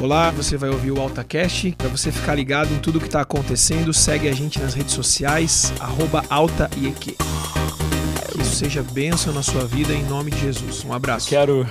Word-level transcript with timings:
Olá, 0.00 0.30
você 0.30 0.56
vai 0.56 0.70
ouvir 0.70 0.92
o 0.92 1.00
AltaCast. 1.00 1.72
Para 1.72 1.88
você 1.88 2.12
ficar 2.12 2.36
ligado 2.36 2.72
em 2.72 2.78
tudo 2.78 3.00
que 3.00 3.06
está 3.06 3.20
acontecendo, 3.20 3.92
segue 3.92 4.28
a 4.28 4.32
gente 4.32 4.60
nas 4.60 4.72
redes 4.72 4.94
sociais, 4.94 5.72
arroba. 5.80 6.22
Que 7.00 7.16
isso 8.40 8.54
seja 8.54 8.80
bênção 8.80 9.32
na 9.32 9.42
sua 9.42 9.66
vida 9.66 9.92
em 9.92 10.04
nome 10.04 10.30
de 10.30 10.38
Jesus. 10.38 10.84
Um 10.84 10.92
abraço. 10.92 11.28
Quero 11.28 11.66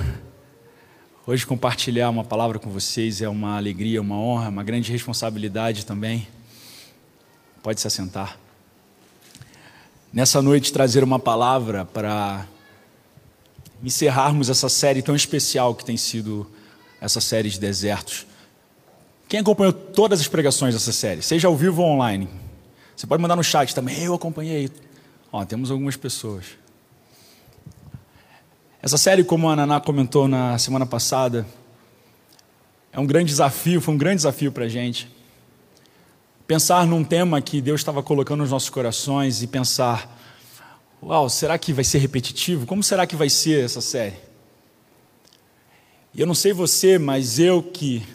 hoje 1.25 1.47
compartilhar 1.47 2.09
uma 2.09 2.25
palavra 2.25 2.59
com 2.59 2.69
vocês. 2.69 3.21
É 3.21 3.29
uma 3.29 3.55
alegria, 3.55 4.01
uma 4.01 4.17
honra, 4.17 4.49
uma 4.49 4.63
grande 4.63 4.91
responsabilidade 4.91 5.85
também. 5.85 6.27
Pode 7.63 7.79
se 7.79 7.87
assentar. 7.87 8.37
Nessa 10.11 10.41
noite, 10.41 10.73
trazer 10.73 11.01
uma 11.01 11.17
palavra 11.17 11.85
para 11.85 12.45
encerrarmos 13.81 14.49
essa 14.49 14.67
série 14.67 15.01
tão 15.01 15.15
especial 15.15 15.73
que 15.73 15.85
tem 15.85 15.95
sido 15.95 16.45
essa 16.99 17.21
série 17.21 17.49
de 17.49 17.59
desertos. 17.59 18.25
Quem 19.27 19.39
acompanhou 19.39 19.73
todas 19.73 20.19
as 20.19 20.27
pregações 20.27 20.73
dessa 20.73 20.93
série, 20.93 21.21
seja 21.21 21.47
ao 21.47 21.55
vivo 21.55 21.81
ou 21.81 21.89
online, 21.89 22.29
você 22.95 23.05
pode 23.05 23.21
mandar 23.21 23.35
no 23.35 23.43
chat 23.43 23.75
também, 23.75 24.03
eu 24.03 24.13
acompanhei. 24.13 24.71
Ó, 25.31 25.45
temos 25.45 25.69
algumas 25.69 25.95
pessoas. 25.95 26.45
Essa 28.81 28.97
série, 28.97 29.23
como 29.23 29.49
a 29.49 29.55
Naná 29.55 29.79
comentou 29.79 30.27
na 30.27 30.57
semana 30.57 30.85
passada, 30.85 31.45
é 32.91 32.99
um 32.99 33.05
grande 33.05 33.25
desafio, 33.29 33.81
foi 33.81 33.93
um 33.93 33.97
grande 33.97 34.17
desafio 34.17 34.51
para 34.51 34.65
a 34.65 34.69
gente. 34.69 35.07
Pensar 36.47 36.87
num 36.87 37.03
tema 37.03 37.41
que 37.41 37.61
Deus 37.61 37.81
estava 37.81 38.01
colocando 38.01 38.39
nos 38.39 38.51
nossos 38.51 38.69
corações 38.69 39.43
e 39.43 39.47
pensar, 39.47 40.17
uau, 41.03 41.29
será 41.29 41.57
que 41.57 41.73
vai 41.73 41.83
ser 41.83 41.99
repetitivo? 41.99 42.65
Como 42.65 42.81
será 42.81 43.05
que 43.05 43.15
vai 43.15 43.29
ser 43.29 43.65
essa 43.65 43.81
série? 43.81 44.26
E 46.13 46.21
eu 46.21 46.27
não 46.27 46.35
sei 46.35 46.53
você, 46.53 46.97
mas 46.97 47.39
eu 47.39 47.61
que, 47.61 48.05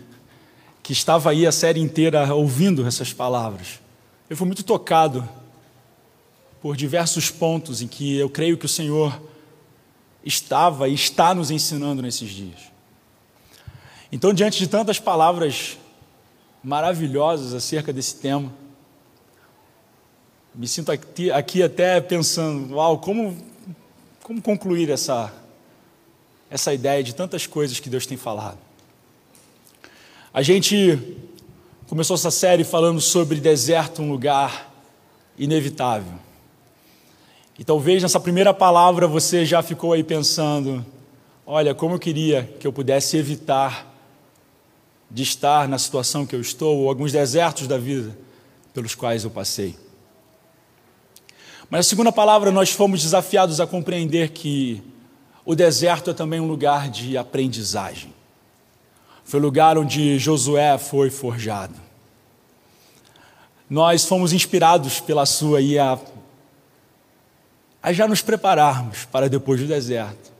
que 0.82 0.92
estava 0.92 1.30
aí 1.30 1.46
a 1.46 1.52
série 1.52 1.80
inteira 1.80 2.34
ouvindo 2.34 2.86
essas 2.86 3.12
palavras, 3.12 3.80
eu 4.28 4.36
fui 4.36 4.46
muito 4.46 4.64
tocado 4.64 5.28
por 6.60 6.76
diversos 6.76 7.30
pontos 7.30 7.82
em 7.82 7.88
que 7.88 8.16
eu 8.16 8.30
creio 8.30 8.56
que 8.56 8.66
o 8.66 8.68
Senhor 8.68 9.20
estava 10.24 10.88
e 10.88 10.94
está 10.94 11.34
nos 11.34 11.50
ensinando 11.50 12.00
nesses 12.00 12.30
dias. 12.30 12.72
Então, 14.10 14.32
diante 14.32 14.58
de 14.58 14.68
tantas 14.68 14.98
palavras 14.98 15.78
maravilhosas 16.62 17.54
acerca 17.54 17.92
desse 17.92 18.16
tema, 18.16 18.52
me 20.54 20.68
sinto 20.68 20.92
aqui, 20.92 21.30
aqui 21.30 21.62
até 21.62 22.00
pensando, 22.00 22.74
uau, 22.74 22.98
como, 22.98 23.36
como 24.22 24.40
concluir 24.42 24.90
essa, 24.90 25.32
essa 26.52 26.74
ideia 26.74 27.02
de 27.02 27.14
tantas 27.14 27.46
coisas 27.46 27.80
que 27.80 27.88
Deus 27.88 28.04
tem 28.04 28.18
falado. 28.18 28.58
A 30.34 30.42
gente 30.42 31.16
começou 31.88 32.14
essa 32.14 32.30
série 32.30 32.62
falando 32.62 33.00
sobre 33.00 33.40
deserto, 33.40 34.02
um 34.02 34.12
lugar 34.12 34.70
inevitável. 35.38 36.12
E 37.58 37.64
talvez 37.64 38.02
nessa 38.02 38.20
primeira 38.20 38.52
palavra 38.52 39.06
você 39.06 39.46
já 39.46 39.62
ficou 39.62 39.94
aí 39.94 40.04
pensando: 40.04 40.84
olha, 41.46 41.74
como 41.74 41.94
eu 41.94 41.98
queria 41.98 42.54
que 42.60 42.66
eu 42.66 42.72
pudesse 42.72 43.16
evitar 43.16 43.90
de 45.10 45.22
estar 45.22 45.66
na 45.66 45.78
situação 45.78 46.26
que 46.26 46.36
eu 46.36 46.40
estou, 46.40 46.80
ou 46.80 46.88
alguns 46.90 47.12
desertos 47.12 47.66
da 47.66 47.78
vida 47.78 48.14
pelos 48.74 48.94
quais 48.94 49.24
eu 49.24 49.30
passei. 49.30 49.74
Mas 51.70 51.86
a 51.86 51.88
segunda 51.88 52.12
palavra, 52.12 52.50
nós 52.50 52.70
fomos 52.72 53.02
desafiados 53.02 53.58
a 53.58 53.66
compreender 53.66 54.30
que 54.32 54.82
o 55.44 55.54
deserto 55.54 56.10
é 56.10 56.14
também 56.14 56.40
um 56.40 56.46
lugar 56.46 56.88
de 56.88 57.16
aprendizagem. 57.16 58.12
Foi 59.24 59.40
o 59.40 59.42
lugar 59.42 59.76
onde 59.76 60.18
Josué 60.18 60.78
foi 60.78 61.10
forjado. 61.10 61.74
Nós 63.68 64.04
fomos 64.04 64.32
inspirados 64.32 65.00
pela 65.00 65.24
sua 65.24 65.60
e 65.60 65.78
a, 65.78 65.98
a 67.82 67.92
já 67.92 68.06
nos 68.06 68.20
prepararmos 68.20 69.04
para 69.06 69.28
depois 69.28 69.60
do 69.60 69.66
deserto. 69.66 70.30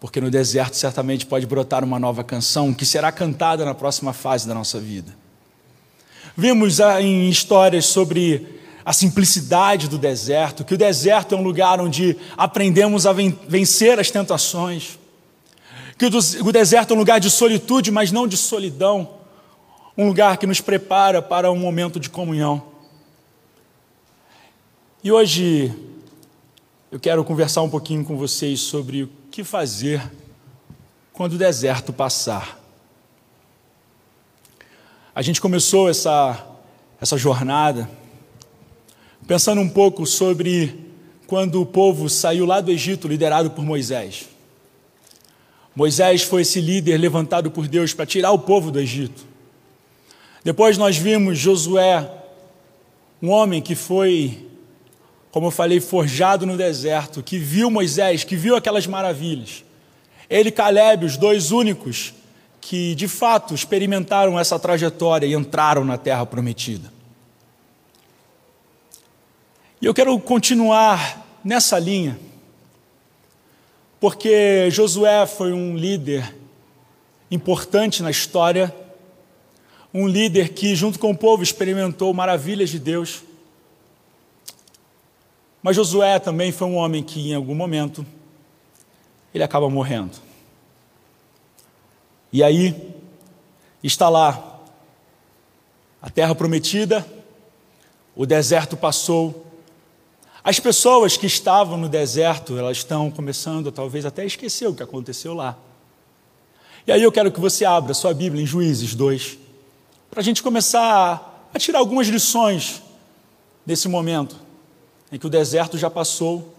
Porque 0.00 0.20
no 0.20 0.30
deserto 0.30 0.74
certamente 0.74 1.26
pode 1.26 1.46
brotar 1.46 1.84
uma 1.84 1.98
nova 1.98 2.24
canção 2.24 2.72
que 2.72 2.86
será 2.86 3.12
cantada 3.12 3.64
na 3.64 3.74
próxima 3.74 4.12
fase 4.12 4.48
da 4.48 4.54
nossa 4.54 4.80
vida. 4.80 5.14
Vimos 6.36 6.80
em 6.80 7.28
histórias 7.28 7.84
sobre 7.86 8.59
a 8.90 8.92
simplicidade 8.92 9.86
do 9.86 9.96
deserto, 9.96 10.64
que 10.64 10.74
o 10.74 10.76
deserto 10.76 11.36
é 11.36 11.38
um 11.38 11.44
lugar 11.44 11.80
onde 11.80 12.16
aprendemos 12.36 13.06
a 13.06 13.12
vencer 13.12 14.00
as 14.00 14.10
tentações, 14.10 14.98
que 15.96 16.06
o 16.06 16.50
deserto 16.50 16.90
é 16.90 16.96
um 16.96 16.98
lugar 16.98 17.20
de 17.20 17.30
solitude, 17.30 17.92
mas 17.92 18.10
não 18.10 18.26
de 18.26 18.36
solidão, 18.36 19.08
um 19.96 20.08
lugar 20.08 20.38
que 20.38 20.46
nos 20.46 20.60
prepara 20.60 21.22
para 21.22 21.52
um 21.52 21.56
momento 21.56 22.00
de 22.00 22.10
comunhão. 22.10 22.64
E 25.04 25.12
hoje 25.12 25.72
eu 26.90 26.98
quero 26.98 27.22
conversar 27.22 27.62
um 27.62 27.70
pouquinho 27.70 28.04
com 28.04 28.16
vocês 28.16 28.58
sobre 28.58 29.04
o 29.04 29.10
que 29.30 29.44
fazer 29.44 30.02
quando 31.12 31.34
o 31.34 31.38
deserto 31.38 31.92
passar. 31.92 32.58
A 35.14 35.22
gente 35.22 35.40
começou 35.40 35.88
essa, 35.88 36.44
essa 37.00 37.16
jornada 37.16 37.88
pensando 39.30 39.60
um 39.60 39.68
pouco 39.68 40.04
sobre 40.06 40.74
quando 41.28 41.62
o 41.62 41.64
povo 41.64 42.08
saiu 42.08 42.44
lá 42.44 42.60
do 42.60 42.72
Egito, 42.72 43.06
liderado 43.06 43.52
por 43.52 43.64
Moisés. 43.64 44.28
Moisés 45.72 46.22
foi 46.22 46.42
esse 46.42 46.60
líder 46.60 46.98
levantado 46.98 47.48
por 47.48 47.68
Deus 47.68 47.94
para 47.94 48.04
tirar 48.04 48.32
o 48.32 48.40
povo 48.40 48.72
do 48.72 48.80
Egito. 48.80 49.24
Depois 50.42 50.76
nós 50.76 50.96
vimos 50.96 51.38
Josué, 51.38 52.10
um 53.22 53.30
homem 53.30 53.62
que 53.62 53.76
foi, 53.76 54.48
como 55.30 55.46
eu 55.46 55.52
falei, 55.52 55.78
forjado 55.78 56.44
no 56.44 56.56
deserto, 56.56 57.22
que 57.22 57.38
viu 57.38 57.70
Moisés, 57.70 58.24
que 58.24 58.34
viu 58.34 58.56
aquelas 58.56 58.88
maravilhas. 58.88 59.62
Ele 60.28 60.48
e 60.48 60.52
Caleb, 60.52 61.06
os 61.06 61.16
dois 61.16 61.52
únicos 61.52 62.12
que 62.60 62.96
de 62.96 63.06
fato 63.06 63.54
experimentaram 63.54 64.36
essa 64.36 64.58
trajetória 64.58 65.24
e 65.24 65.34
entraram 65.34 65.84
na 65.84 65.96
terra 65.96 66.26
prometida. 66.26 66.98
E 69.82 69.86
eu 69.86 69.94
quero 69.94 70.18
continuar 70.20 71.26
nessa 71.42 71.78
linha, 71.78 72.20
porque 73.98 74.70
Josué 74.70 75.26
foi 75.26 75.54
um 75.54 75.74
líder 75.74 76.36
importante 77.30 78.02
na 78.02 78.10
história, 78.10 78.76
um 79.94 80.06
líder 80.06 80.50
que, 80.50 80.76
junto 80.76 80.98
com 80.98 81.12
o 81.12 81.16
povo, 81.16 81.42
experimentou 81.42 82.12
maravilhas 82.12 82.68
de 82.68 82.78
Deus. 82.78 83.22
Mas 85.62 85.76
Josué 85.76 86.18
também 86.18 86.52
foi 86.52 86.68
um 86.68 86.76
homem 86.76 87.02
que, 87.02 87.30
em 87.30 87.34
algum 87.34 87.54
momento, 87.54 88.04
ele 89.32 89.42
acaba 89.42 89.70
morrendo. 89.70 90.18
E 92.30 92.44
aí, 92.44 92.76
está 93.82 94.10
lá, 94.10 94.60
a 96.02 96.10
terra 96.10 96.34
prometida, 96.34 97.06
o 98.14 98.26
deserto 98.26 98.76
passou, 98.76 99.49
as 100.42 100.58
pessoas 100.58 101.16
que 101.16 101.26
estavam 101.26 101.76
no 101.76 101.88
deserto, 101.88 102.56
elas 102.58 102.78
estão 102.78 103.10
começando 103.10 103.70
talvez 103.70 104.06
até 104.06 104.22
a 104.22 104.24
esquecer 104.26 104.66
o 104.66 104.74
que 104.74 104.82
aconteceu 104.82 105.34
lá. 105.34 105.56
E 106.86 106.92
aí 106.92 107.02
eu 107.02 107.12
quero 107.12 107.30
que 107.30 107.40
você 107.40 107.64
abra 107.64 107.92
sua 107.92 108.14
Bíblia 108.14 108.42
em 108.42 108.46
Juízes 108.46 108.94
2, 108.94 109.38
para 110.10 110.20
a 110.20 110.24
gente 110.24 110.42
começar 110.42 111.48
a 111.52 111.58
tirar 111.58 111.78
algumas 111.78 112.08
lições 112.08 112.82
desse 113.66 113.86
momento 113.86 114.36
em 115.12 115.18
que 115.18 115.26
o 115.26 115.30
deserto 115.30 115.76
já 115.76 115.90
passou, 115.90 116.54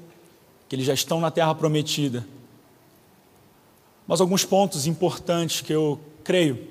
que 0.70 0.76
eles 0.76 0.86
já 0.86 0.94
estão 0.94 1.20
na 1.20 1.32
terra 1.32 1.56
prometida. 1.56 2.26
Mas 4.08 4.22
alguns 4.22 4.46
pontos 4.46 4.86
importantes 4.86 5.62
que 5.62 5.74
eu 5.74 6.00
creio 6.24 6.68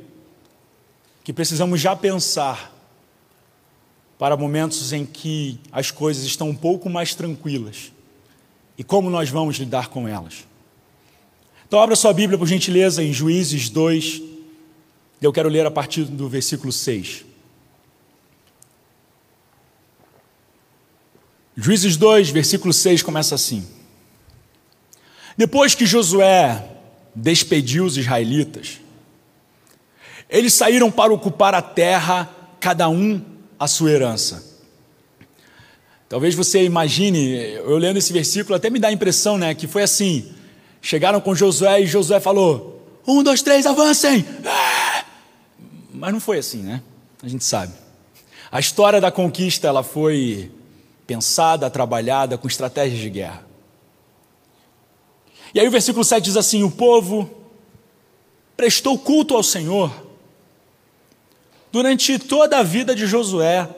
que 1.25 1.33
precisamos 1.33 1.81
já 1.81 1.97
pensar 1.97 2.73
para 4.21 4.37
momentos 4.37 4.93
em 4.93 5.07
que 5.07 5.59
as 5.73 5.91
coisas 5.91 6.25
estão 6.25 6.51
um 6.51 6.55
pouco 6.55 6.91
mais 6.91 7.15
tranquilas 7.15 7.91
e 8.77 8.85
como 8.85 9.09
nós 9.09 9.31
vamos 9.31 9.57
lidar 9.57 9.89
com 9.89 10.07
elas. 10.07 10.47
Então, 11.67 11.81
abra 11.81 11.97
sua 11.97 12.13
Bíblia, 12.13 12.39
por 12.39 12.47
gentileza, 12.47 13.03
em 13.03 13.15
Juízes 13.15 13.71
2. 13.71 14.21
Eu 15.23 15.33
quero 15.33 15.49
ler 15.49 15.65
a 15.65 15.71
partir 15.71 16.05
do 16.05 16.29
versículo 16.29 16.71
6. 16.71 17.25
Juízes 21.57 21.97
2, 21.97 22.29
versículo 22.29 22.75
6 22.75 23.03
começa 23.03 23.35
assim: 23.35 23.67
Depois 25.35 25.75
que 25.75 25.87
Josué 25.87 26.63
despediu 27.15 27.87
os 27.87 27.97
israelitas, 27.97 28.83
eles 30.29 30.53
saíram 30.53 30.91
para 30.91 31.11
ocupar 31.11 31.55
a 31.55 31.63
terra, 31.63 32.29
cada 32.61 32.87
um 32.87 33.30
a 33.61 33.69
sua 33.69 33.91
herança. 33.91 34.43
Talvez 36.09 36.35
você 36.35 36.65
imagine, 36.65 37.53
eu 37.53 37.77
lendo 37.77 37.99
esse 37.99 38.11
versículo, 38.11 38.57
até 38.57 38.71
me 38.71 38.79
dá 38.79 38.89
a 38.89 38.93
impressão, 38.93 39.37
né, 39.37 39.55
que 39.55 39.67
foi 39.67 39.83
assim: 39.83 40.33
chegaram 40.81 41.21
com 41.21 41.35
Josué 41.35 41.83
e 41.83 41.87
Josué 41.87 42.19
falou: 42.19 42.83
um, 43.07 43.23
dois, 43.23 43.43
três, 43.43 43.67
avancem! 43.67 44.25
Mas 45.93 46.13
não 46.13 46.21
foi 46.21 46.39
assim, 46.39 46.63
né? 46.63 46.83
A 47.23 47.29
gente 47.29 47.45
sabe. 47.45 47.75
A 48.51 48.59
história 48.59 49.01
da 49.01 49.13
conquista 49.13 49.69
ela 49.69 49.83
foi 49.83 50.51
pensada, 51.07 51.69
trabalhada 51.69 52.39
com 52.39 52.49
estratégias 52.49 52.99
de 52.99 53.11
guerra. 53.11 53.47
E 55.55 55.61
aí 55.61 55.69
o 55.69 55.71
versículo 55.71 56.05
7 56.05 56.25
diz 56.25 56.37
assim: 56.37 56.63
O 56.63 56.71
povo 56.71 57.31
prestou 58.57 58.99
culto 58.99 59.37
ao 59.37 59.43
Senhor 59.43 60.10
durante 61.73 62.19
toda 62.19 62.59
a 62.59 62.63
vida 62.63 62.95
de 62.95 63.07
Josué 63.07 63.69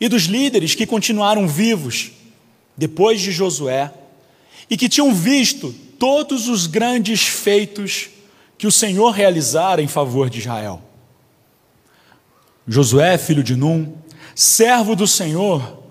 e 0.00 0.08
dos 0.08 0.24
líderes 0.24 0.74
que 0.74 0.86
continuaram 0.86 1.46
vivos 1.46 2.10
depois 2.76 3.20
de 3.20 3.32
Josué 3.32 3.92
e 4.68 4.76
que 4.76 4.88
tinham 4.88 5.14
visto 5.14 5.74
todos 5.98 6.48
os 6.48 6.66
grandes 6.66 7.22
feitos 7.26 8.08
que 8.58 8.66
o 8.66 8.72
Senhor 8.72 9.10
realizara 9.10 9.82
em 9.82 9.88
favor 9.88 10.28
de 10.28 10.40
Israel. 10.40 10.82
Josué, 12.66 13.16
filho 13.16 13.44
de 13.44 13.54
Num, 13.54 13.94
servo 14.34 14.96
do 14.96 15.06
Senhor, 15.06 15.82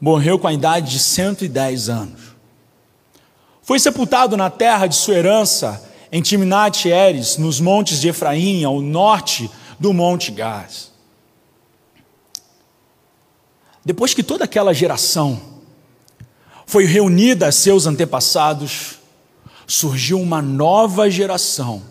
morreu 0.00 0.38
com 0.38 0.46
a 0.46 0.52
idade 0.52 0.90
de 0.90 0.98
110 0.98 1.88
anos. 1.88 2.20
Foi 3.62 3.78
sepultado 3.78 4.36
na 4.36 4.50
terra 4.50 4.86
de 4.86 4.94
sua 4.94 5.14
herança, 5.14 5.88
em 6.10 6.20
Timnat 6.20 6.84
Eres, 6.84 7.38
nos 7.38 7.60
montes 7.60 8.00
de 8.00 8.08
Efraim, 8.08 8.64
ao 8.64 8.80
norte 8.80 9.50
do 9.78 9.92
Monte 9.92 10.30
Gás. 10.30 10.92
Depois 13.84 14.14
que 14.14 14.22
toda 14.22 14.44
aquela 14.44 14.72
geração 14.72 15.40
foi 16.66 16.84
reunida 16.84 17.48
a 17.48 17.52
seus 17.52 17.86
antepassados, 17.86 18.98
surgiu 19.66 20.20
uma 20.20 20.40
nova 20.40 21.10
geração 21.10 21.82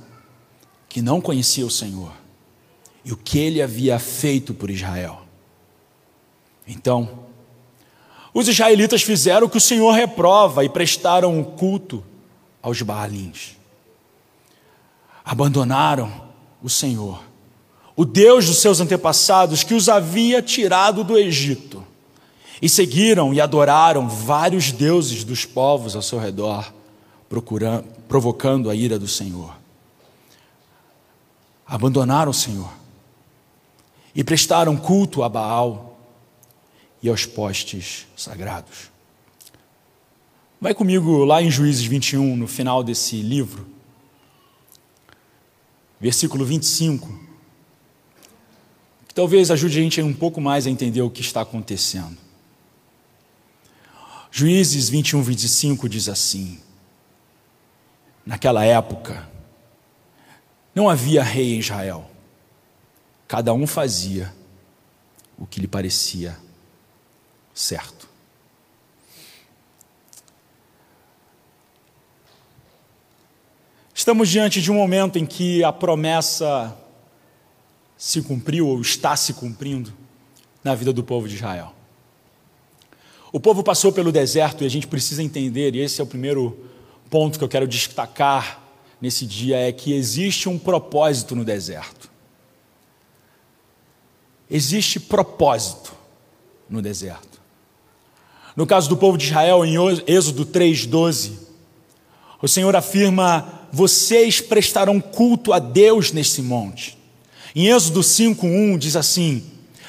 que 0.87 1.01
não 1.01 1.21
conhecia 1.21 1.65
o 1.65 1.71
Senhor 1.71 2.11
e 3.03 3.11
o 3.11 3.17
que 3.17 3.39
ele 3.39 3.61
havia 3.61 3.99
feito 3.99 4.53
por 4.53 4.69
Israel. 4.69 5.21
Então, 6.67 7.25
os 8.33 8.47
israelitas 8.47 9.01
fizeram 9.01 9.47
o 9.47 9.49
que 9.49 9.57
o 9.57 9.61
Senhor 9.61 9.91
reprova 9.91 10.63
e 10.63 10.69
prestaram 10.69 11.37
um 11.37 11.43
culto 11.43 12.03
aos 12.61 12.81
Baalins. 12.81 13.57
Abandonaram 15.25 16.29
o 16.61 16.69
Senhor, 16.69 17.21
o 18.01 18.05
Deus 18.05 18.47
dos 18.47 18.57
seus 18.57 18.79
antepassados 18.79 19.63
que 19.63 19.75
os 19.75 19.87
havia 19.87 20.41
tirado 20.41 21.03
do 21.03 21.15
Egito, 21.15 21.85
e 22.59 22.67
seguiram 22.67 23.31
e 23.31 23.39
adoraram 23.39 24.09
vários 24.09 24.71
deuses 24.71 25.23
dos 25.23 25.45
povos 25.45 25.95
ao 25.95 26.01
seu 26.01 26.17
redor, 26.17 26.73
procurando, 27.29 27.83
provocando 28.07 28.71
a 28.71 28.75
ira 28.75 28.97
do 28.97 29.07
Senhor. 29.07 29.55
Abandonaram 31.63 32.31
o 32.31 32.33
Senhor 32.33 32.73
e 34.15 34.23
prestaram 34.23 34.75
culto 34.75 35.21
a 35.21 35.29
Baal 35.29 35.99
e 37.03 37.07
aos 37.07 37.27
postes 37.27 38.07
sagrados. 38.17 38.89
Vai 40.59 40.73
comigo 40.73 41.23
lá 41.23 41.39
em 41.39 41.51
Juízes 41.51 41.85
21, 41.85 42.35
no 42.35 42.47
final 42.47 42.83
desse 42.83 43.21
livro, 43.21 43.63
versículo 45.99 46.43
25, 46.43 47.29
que 49.11 49.15
talvez 49.15 49.51
ajude 49.51 49.77
a 49.77 49.81
gente 49.81 50.01
um 50.01 50.13
pouco 50.13 50.39
mais 50.39 50.65
a 50.65 50.69
entender 50.69 51.01
o 51.01 51.09
que 51.09 51.19
está 51.19 51.41
acontecendo. 51.41 52.15
Juízes 54.31 54.87
21, 54.87 55.21
25 55.21 55.89
diz 55.89 56.07
assim: 56.07 56.57
Naquela 58.25 58.63
época, 58.63 59.27
não 60.73 60.89
havia 60.89 61.21
rei 61.21 61.55
em 61.55 61.59
Israel 61.59 62.09
Cada 63.27 63.53
um 63.53 63.67
fazia 63.67 64.33
o 65.37 65.45
que 65.45 65.59
lhe 65.59 65.67
parecia 65.67 66.39
certo. 67.53 68.07
Estamos 73.93 74.29
diante 74.29 74.61
de 74.61 74.71
um 74.71 74.75
momento 74.75 75.19
em 75.19 75.25
que 75.25 75.65
a 75.65 75.73
promessa 75.73 76.77
se 78.01 78.21
cumpriu 78.23 78.67
ou 78.67 78.81
está 78.81 79.15
se 79.15 79.33
cumprindo 79.33 79.93
na 80.63 80.73
vida 80.73 80.91
do 80.91 81.03
povo 81.03 81.27
de 81.27 81.35
Israel. 81.35 81.73
O 83.31 83.39
povo 83.39 83.63
passou 83.63 83.91
pelo 83.91 84.11
deserto 84.11 84.63
e 84.63 84.65
a 84.65 84.69
gente 84.69 84.87
precisa 84.87 85.21
entender, 85.21 85.75
e 85.75 85.79
esse 85.79 86.01
é 86.01 86.03
o 86.03 86.07
primeiro 86.07 86.57
ponto 87.09 87.37
que 87.37 87.43
eu 87.43 87.49
quero 87.49 87.67
destacar 87.67 88.61
nesse 88.99 89.25
dia, 89.25 89.57
é 89.57 89.71
que 89.71 89.93
existe 89.93 90.49
um 90.49 90.57
propósito 90.57 91.35
no 91.35 91.45
deserto 91.45 92.11
existe 94.51 94.99
propósito 94.99 95.93
no 96.69 96.81
deserto. 96.81 97.39
No 98.53 98.67
caso 98.67 98.89
do 98.89 98.97
povo 98.97 99.17
de 99.17 99.27
Israel, 99.27 99.65
em 99.65 99.75
Êxodo 100.05 100.45
3,12, 100.45 101.31
o 102.41 102.47
Senhor 102.47 102.75
afirma: 102.75 103.61
vocês 103.71 104.41
prestarão 104.41 104.99
culto 104.99 105.53
a 105.53 105.59
Deus 105.59 106.11
nesse 106.11 106.41
monte. 106.41 106.97
Em 107.55 107.67
Êxodo 107.67 108.01
5,1 108.01 108.77
diz 108.77 108.95
assim: 108.95 109.43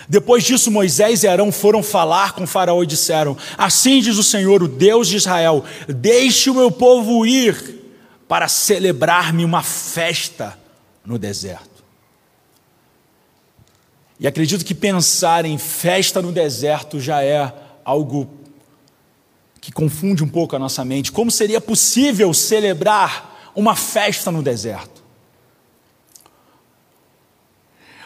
depois 0.08 0.44
disso, 0.44 0.70
Moisés 0.70 1.22
e 1.22 1.28
Arão 1.28 1.52
foram 1.52 1.82
falar 1.82 2.32
com 2.32 2.46
Faraó 2.46 2.82
e 2.82 2.86
disseram: 2.86 3.36
Assim 3.56 4.00
diz 4.00 4.18
o 4.18 4.22
Senhor, 4.22 4.62
o 4.62 4.68
Deus 4.68 5.08
de 5.08 5.16
Israel: 5.16 5.64
Deixe 5.88 6.50
o 6.50 6.54
meu 6.54 6.70
povo 6.70 7.24
ir 7.24 7.80
para 8.28 8.48
celebrar-me 8.48 9.44
uma 9.44 9.62
festa 9.62 10.58
no 11.04 11.18
deserto. 11.18 11.84
E 14.18 14.26
acredito 14.26 14.64
que 14.64 14.74
pensar 14.74 15.44
em 15.44 15.58
festa 15.58 16.22
no 16.22 16.30
deserto 16.30 17.00
já 17.00 17.22
é 17.22 17.52
algo 17.84 18.30
que 19.60 19.72
confunde 19.72 20.22
um 20.22 20.28
pouco 20.28 20.54
a 20.54 20.58
nossa 20.58 20.84
mente. 20.84 21.10
Como 21.10 21.30
seria 21.30 21.60
possível 21.60 22.32
celebrar 22.32 23.50
uma 23.54 23.74
festa 23.74 24.30
no 24.30 24.42
deserto? 24.42 25.01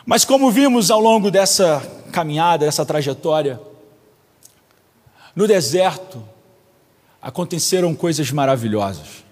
Mas, 0.06 0.24
como 0.24 0.52
vimos 0.52 0.88
ao 0.88 1.00
longo 1.00 1.32
dessa 1.32 1.80
caminhada, 2.12 2.64
dessa 2.64 2.86
trajetória, 2.86 3.60
no 5.34 5.48
deserto 5.48 6.22
aconteceram 7.20 7.92
coisas 7.92 8.30
maravilhosas. 8.30 9.24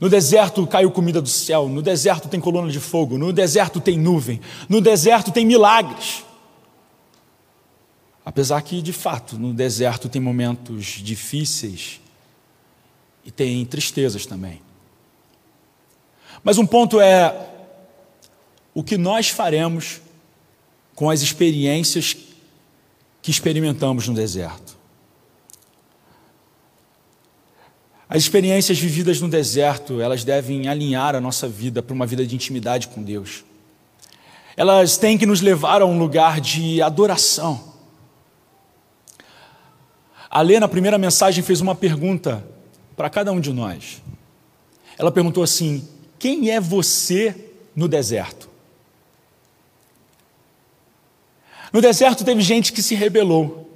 No 0.00 0.08
deserto 0.08 0.66
caiu 0.66 0.90
comida 0.90 1.22
do 1.22 1.28
céu, 1.28 1.68
no 1.68 1.80
deserto 1.80 2.28
tem 2.28 2.40
coluna 2.40 2.70
de 2.70 2.80
fogo, 2.80 3.16
no 3.16 3.32
deserto 3.32 3.80
tem 3.80 3.96
nuvem, 3.96 4.40
no 4.68 4.80
deserto 4.80 5.30
tem 5.30 5.46
milagres. 5.46 6.24
Apesar 8.24 8.60
que, 8.62 8.82
de 8.82 8.92
fato, 8.92 9.38
no 9.38 9.54
deserto 9.54 10.08
tem 10.08 10.20
momentos 10.20 10.84
difíceis 10.84 12.00
e 13.24 13.30
tem 13.30 13.64
tristezas 13.64 14.26
também. 14.26 14.60
Mas 16.42 16.58
um 16.58 16.66
ponto 16.66 17.00
é 17.00 17.47
o 18.78 18.82
que 18.84 18.96
nós 18.96 19.28
faremos 19.28 20.00
com 20.94 21.10
as 21.10 21.20
experiências 21.20 22.16
que 23.20 23.28
experimentamos 23.28 24.06
no 24.06 24.14
deserto. 24.14 24.78
As 28.08 28.22
experiências 28.22 28.78
vividas 28.78 29.20
no 29.20 29.28
deserto, 29.28 30.00
elas 30.00 30.22
devem 30.22 30.68
alinhar 30.68 31.16
a 31.16 31.20
nossa 31.20 31.48
vida 31.48 31.82
para 31.82 31.92
uma 31.92 32.06
vida 32.06 32.24
de 32.24 32.36
intimidade 32.36 32.86
com 32.86 33.02
Deus. 33.02 33.42
Elas 34.56 34.96
têm 34.96 35.18
que 35.18 35.26
nos 35.26 35.40
levar 35.40 35.82
a 35.82 35.84
um 35.84 35.98
lugar 35.98 36.40
de 36.40 36.80
adoração. 36.80 37.74
A 40.30 40.40
Lê, 40.40 40.60
na 40.60 40.68
primeira 40.68 40.98
mensagem, 40.98 41.42
fez 41.42 41.60
uma 41.60 41.74
pergunta 41.74 42.46
para 42.96 43.10
cada 43.10 43.32
um 43.32 43.40
de 43.40 43.52
nós. 43.52 44.00
Ela 44.96 45.10
perguntou 45.10 45.42
assim: 45.42 45.84
Quem 46.16 46.50
é 46.50 46.60
você 46.60 47.34
no 47.74 47.88
deserto? 47.88 48.47
No 51.72 51.80
deserto 51.80 52.24
teve 52.24 52.40
gente 52.40 52.72
que 52.72 52.82
se 52.82 52.94
rebelou. 52.94 53.68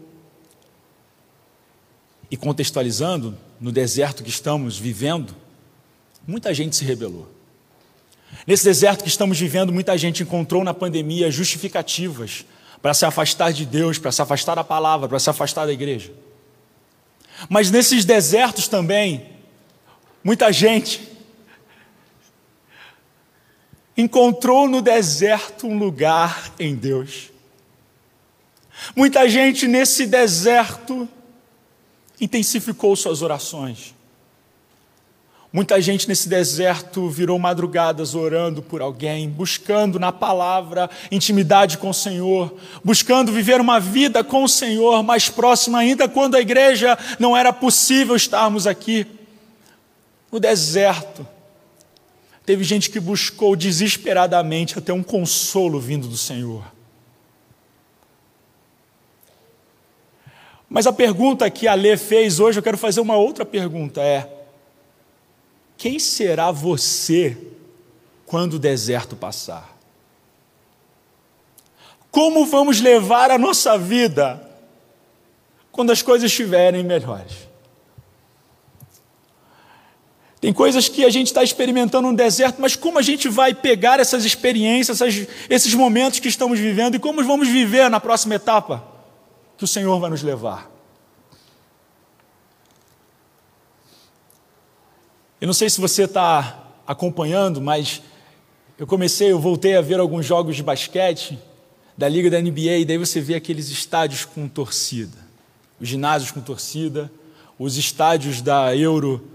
E 2.31 2.37
contextualizando, 2.37 3.37
no 3.61 3.71
deserto 3.71 4.23
que 4.23 4.31
estamos 4.31 4.79
vivendo, 4.79 5.37
muita 6.27 6.55
gente 6.55 6.75
se 6.75 6.85
rebelou. 6.85 7.29
Nesse 8.47 8.65
deserto 8.65 9.03
que 9.03 9.09
estamos 9.09 9.39
vivendo, 9.39 9.73
muita 9.73 9.97
gente 9.99 10.23
encontrou 10.23 10.65
na 10.65 10.73
pandemia 10.73 11.31
justificativas 11.31 12.47
para 12.81 12.95
se 12.95 13.05
afastar 13.05 13.53
de 13.53 13.67
Deus, 13.67 13.99
para 13.99 14.11
se 14.11 14.23
afastar 14.23 14.55
da 14.55 14.65
palavra, 14.65 15.09
para 15.09 15.19
se 15.19 15.31
afastar 15.31 15.67
da 15.67 15.73
igreja. 15.73 16.13
Mas 17.49 17.71
nesses 17.71 18.05
desertos 18.05 18.67
também, 18.67 19.29
muita 20.25 20.51
gente 20.53 21.09
encontrou 23.97 24.69
no 24.69 24.81
deserto 24.81 25.67
um 25.67 25.79
lugar 25.79 26.53
em 26.59 26.75
Deus. 26.75 27.32
Muita 28.95 29.29
gente 29.29 29.67
nesse 29.67 30.07
deserto 30.07 31.09
intensificou 32.21 32.95
suas 32.95 33.23
orações. 33.23 33.95
Muita 35.53 35.79
gente 35.83 36.09
nesse 36.09 36.31
deserto 36.31 37.11
virou 37.11 37.39
madrugadas 37.39 38.15
orando 38.15 38.63
por 38.63 38.81
alguém, 38.81 39.29
buscando 39.29 39.99
na 40.01 40.11
palavra 40.11 40.89
intimidade 41.11 41.77
com 41.77 41.91
o 41.91 41.95
Senhor, 41.95 42.57
buscando 42.83 43.31
viver 43.31 43.61
uma 43.61 43.79
vida 43.79 44.25
com 44.25 44.45
o 44.45 44.49
Senhor 44.49 45.03
mais 45.03 45.29
próxima 45.29 45.79
ainda 45.79 46.09
quando 46.09 46.37
a 46.37 46.41
igreja 46.41 46.99
não 47.19 47.37
era 47.37 47.53
possível 47.53 48.17
estarmos 48.17 48.67
aqui. 48.67 49.07
No 50.31 50.41
deserto, 50.41 51.27
teve 52.47 52.65
gente 52.65 52.89
que 52.89 52.99
buscou 52.99 53.55
desesperadamente 53.55 54.79
até 54.79 54.91
um 54.91 55.03
consolo 55.03 55.79
vindo 55.79 56.09
do 56.09 56.17
Senhor. 56.17 56.65
Mas 60.73 60.87
a 60.87 60.93
pergunta 60.93 61.51
que 61.51 61.69
a 61.69 61.75
Lê 61.75 61.99
fez 61.99 62.41
hoje, 62.41 62.59
eu 62.59 62.63
quero 62.63 62.79
fazer 62.79 63.03
uma 63.03 63.15
outra 63.15 63.45
pergunta: 63.45 64.01
é 64.01 64.27
quem 65.77 65.99
será 65.99 66.51
você 66.51 67.37
quando 68.25 68.55
o 68.55 68.59
deserto 68.59 69.15
passar? 69.15 69.77
Como 72.11 72.47
vamos 72.47 72.81
levar 72.81 73.31
a 73.31 73.37
nossa 73.37 73.77
vida 73.77 74.49
quando 75.71 75.93
as 75.93 76.01
coisas 76.01 76.31
estiverem 76.31 76.83
melhores? 76.83 77.35
Tem 80.41 80.55
coisas 80.55 80.89
que 80.89 81.05
a 81.05 81.11
gente 81.11 81.27
está 81.27 81.45
experimentando 81.45 82.11
no 82.11 82.17
deserto, 82.17 82.63
mas 82.63 82.77
como 82.77 82.99
a 82.99 83.03
gente 83.03 83.29
vai 83.29 83.53
pegar 83.53 84.01
essas 84.01 84.25
experiências, 84.25 85.03
essas, 85.03 85.29
esses 85.51 85.75
momentos 85.75 86.19
que 86.19 86.29
estamos 86.29 86.59
vivendo 86.59 86.95
e 86.95 86.99
como 86.99 87.23
vamos 87.23 87.47
viver 87.49 87.91
na 87.91 88.01
próxima 88.01 88.37
etapa 88.37 88.92
que 89.57 89.65
o 89.65 89.67
Senhor 89.67 89.99
vai 90.01 90.11
nos 90.11 90.23
levar? 90.23 90.71
Eu 95.41 95.47
não 95.47 95.53
sei 95.53 95.69
se 95.69 95.81
você 95.81 96.05
está 96.05 96.63
acompanhando, 96.87 97.61
mas 97.61 98.01
eu 98.79 98.87
comecei, 98.87 99.33
eu 99.33 99.41
voltei 99.41 99.77
a 99.77 99.81
ver 99.81 99.99
alguns 99.99 100.25
jogos 100.25 100.57
de 100.57 100.63
basquete 100.63 101.39
da 101.97 102.09
liga 102.09 102.31
da 102.31 102.41
NBA 102.41 102.79
e 102.79 102.85
daí 102.85 102.99
você 102.99 103.21
vê 103.21 103.35
aqueles 103.35 103.69
estádios 103.69 104.25
com 104.25 104.49
torcida, 104.49 105.19
os 105.81 105.89
ginásios 105.89 106.31
com 106.31 106.41
torcida, 106.41 107.11
os 107.59 107.77
estádios 107.77 108.41
da 108.41 108.75
Euro 108.77 109.31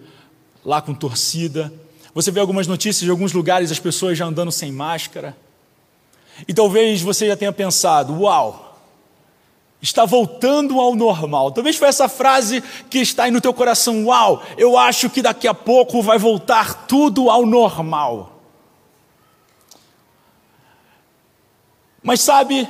lá 0.65 0.81
com 0.81 0.93
torcida. 0.93 1.71
Você 2.13 2.31
vê 2.31 2.39
algumas 2.39 2.67
notícias 2.67 3.03
de 3.03 3.09
alguns 3.09 3.31
lugares 3.31 3.71
as 3.71 3.79
pessoas 3.79 4.17
já 4.17 4.25
andando 4.25 4.51
sem 4.51 4.71
máscara. 4.71 5.35
E 6.47 6.53
talvez 6.53 7.01
você 7.01 7.27
já 7.27 7.37
tenha 7.37 7.53
pensado: 7.53 8.21
uau, 8.21 8.66
está 9.81 10.05
voltando 10.05 10.79
ao 10.79 10.95
normal. 10.95 11.51
Talvez 11.51 11.75
foi 11.75 11.87
essa 11.87 12.07
frase 12.07 12.63
que 12.89 12.99
está 12.99 13.23
aí 13.23 13.31
no 13.31 13.41
teu 13.41 13.53
coração: 13.53 14.05
uau, 14.05 14.41
eu 14.57 14.77
acho 14.77 15.09
que 15.09 15.21
daqui 15.21 15.47
a 15.47 15.53
pouco 15.53 16.01
vai 16.01 16.17
voltar 16.17 16.87
tudo 16.87 17.29
ao 17.29 17.45
normal. 17.45 18.33
Mas 22.01 22.21
sabe, 22.21 22.67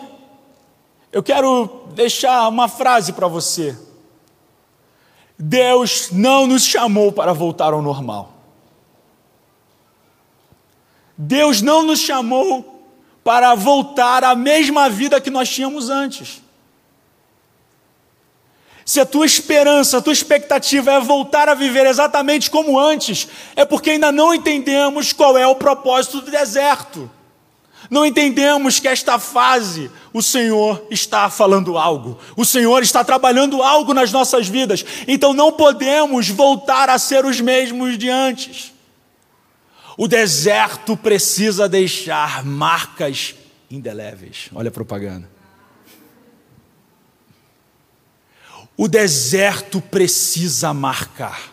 eu 1.11 1.21
quero 1.21 1.83
deixar 1.93 2.47
uma 2.47 2.67
frase 2.67 3.13
para 3.13 3.27
você. 3.27 3.77
Deus 5.37 6.09
não 6.11 6.47
nos 6.47 6.65
chamou 6.65 7.11
para 7.11 7.33
voltar 7.33 7.73
ao 7.73 7.81
normal. 7.81 8.33
Deus 11.15 11.61
não 11.61 11.83
nos 11.83 11.99
chamou 11.99 12.83
para 13.23 13.53
voltar 13.55 14.23
à 14.23 14.35
mesma 14.35 14.89
vida 14.89 15.21
que 15.21 15.29
nós 15.29 15.49
tínhamos 15.49 15.89
antes. 15.89 16.41
Se 18.87 19.01
a 19.01 19.05
tua 19.05 19.25
esperança, 19.25 19.97
a 19.97 20.01
tua 20.01 20.13
expectativa 20.13 20.93
é 20.93 20.99
voltar 21.01 21.49
a 21.49 21.53
viver 21.53 21.85
exatamente 21.85 22.49
como 22.49 22.79
antes, 22.79 23.27
é 23.53 23.65
porque 23.65 23.89
ainda 23.89 24.13
não 24.13 24.33
entendemos 24.33 25.11
qual 25.11 25.37
é 25.37 25.45
o 25.45 25.55
propósito 25.55 26.21
do 26.21 26.31
deserto. 26.31 27.11
Não 27.89 28.05
entendemos 28.05 28.79
que 28.79 28.87
esta 28.87 29.19
fase 29.19 29.91
o 30.13 30.21
Senhor 30.21 30.87
está 30.89 31.29
falando 31.29 31.77
algo, 31.77 32.17
o 32.37 32.45
Senhor 32.45 32.81
está 32.81 33.03
trabalhando 33.03 33.61
algo 33.61 33.93
nas 33.93 34.13
nossas 34.13 34.47
vidas, 34.47 34.85
então 35.05 35.33
não 35.33 35.51
podemos 35.51 36.29
voltar 36.29 36.89
a 36.89 36.97
ser 36.97 37.25
os 37.25 37.41
mesmos 37.41 37.97
de 37.97 38.07
antes. 38.07 38.71
O 39.97 40.07
deserto 40.07 40.95
precisa 40.95 41.67
deixar 41.67 42.45
marcas 42.45 43.35
indeléveis. 43.69 44.47
Olha 44.55 44.69
a 44.69 44.71
propaganda. 44.71 45.36
O 48.77 48.87
deserto 48.87 49.81
precisa 49.81 50.71
marcar. 50.71 51.51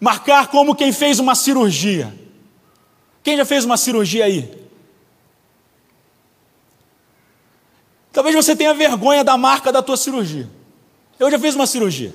Marcar 0.00 0.48
como 0.48 0.74
quem 0.74 0.92
fez 0.92 1.18
uma 1.18 1.34
cirurgia. 1.34 2.16
Quem 3.24 3.36
já 3.36 3.44
fez 3.44 3.64
uma 3.64 3.76
cirurgia 3.76 4.24
aí? 4.24 4.62
Talvez 8.12 8.36
você 8.36 8.54
tenha 8.54 8.72
vergonha 8.72 9.24
da 9.24 9.36
marca 9.36 9.72
da 9.72 9.82
tua 9.82 9.96
cirurgia. 9.96 10.48
Eu 11.18 11.30
já 11.30 11.38
fiz 11.38 11.54
uma 11.54 11.66
cirurgia. 11.66 12.14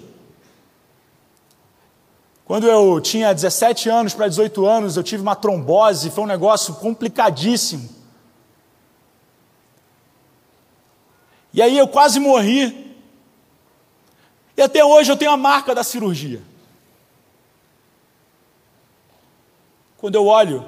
Quando 2.45 2.65
eu 2.65 3.01
tinha 3.01 3.33
17 3.33 3.89
anos 3.89 4.13
para 4.13 4.29
18 4.29 4.65
anos, 4.65 4.95
eu 4.95 5.03
tive 5.03 5.21
uma 5.21 5.35
trombose, 5.35 6.11
foi 6.11 6.23
um 6.23 6.27
negócio 6.27 6.75
complicadíssimo. 6.75 7.96
E 11.57 11.61
aí 11.61 11.75
eu 11.75 11.87
quase 11.87 12.19
morri. 12.19 12.95
E 14.55 14.61
até 14.61 14.85
hoje 14.85 15.11
eu 15.11 15.17
tenho 15.17 15.31
a 15.31 15.37
marca 15.37 15.73
da 15.73 15.83
cirurgia. 15.83 16.39
Quando 19.97 20.13
eu 20.13 20.27
olho 20.27 20.63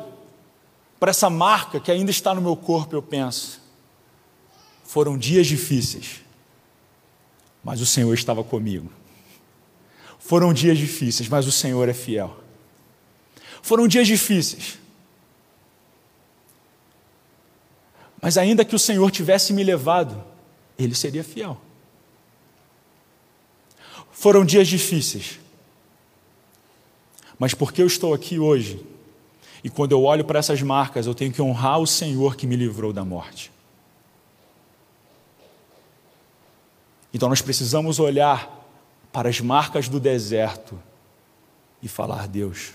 para 0.99 1.11
essa 1.11 1.29
marca 1.29 1.79
que 1.79 1.91
ainda 1.91 2.09
está 2.09 2.33
no 2.33 2.41
meu 2.41 2.55
corpo, 2.55 2.95
eu 2.95 3.03
penso: 3.03 3.61
foram 4.83 5.15
dias 5.15 5.45
difíceis, 5.45 6.21
mas 7.63 7.81
o 7.81 7.85
Senhor 7.85 8.15
estava 8.15 8.43
comigo. 8.43 8.91
Foram 10.17 10.51
dias 10.51 10.79
difíceis, 10.79 11.29
mas 11.29 11.45
o 11.45 11.51
Senhor 11.51 11.87
é 11.87 11.93
fiel. 11.93 12.35
Foram 13.61 13.87
dias 13.87 14.07
difíceis. 14.07 14.79
Mas 18.19 18.39
ainda 18.39 18.65
que 18.65 18.75
o 18.75 18.79
Senhor 18.79 19.11
tivesse 19.11 19.53
me 19.53 19.63
levado, 19.63 20.28
Ele 20.79 20.95
seria 20.95 21.23
fiel. 21.23 21.59
Foram 24.11 24.45
dias 24.45 24.67
difíceis. 24.67 25.39
Mas 27.37 27.53
porque 27.53 27.81
eu 27.81 27.87
estou 27.87 28.13
aqui 28.13 28.39
hoje, 28.39 28.85
e 29.63 29.69
quando 29.69 29.91
eu 29.91 30.03
olho 30.03 30.25
para 30.25 30.39
essas 30.39 30.61
marcas, 30.61 31.05
eu 31.05 31.13
tenho 31.13 31.31
que 31.31 31.41
honrar 31.41 31.79
o 31.79 31.87
Senhor 31.87 32.35
que 32.35 32.47
me 32.47 32.55
livrou 32.55 32.91
da 32.93 33.03
morte. 33.03 33.51
Então 37.13 37.29
nós 37.29 37.41
precisamos 37.41 37.99
olhar 37.99 38.57
para 39.11 39.29
as 39.29 39.41
marcas 39.41 39.89
do 39.89 39.99
deserto 39.99 40.81
e 41.81 41.87
falar: 41.87 42.27
Deus, 42.27 42.71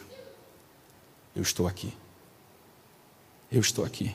eu 1.35 1.43
estou 1.43 1.67
aqui. 1.67 1.93
Eu 3.51 3.61
estou 3.61 3.85
aqui. 3.85 4.15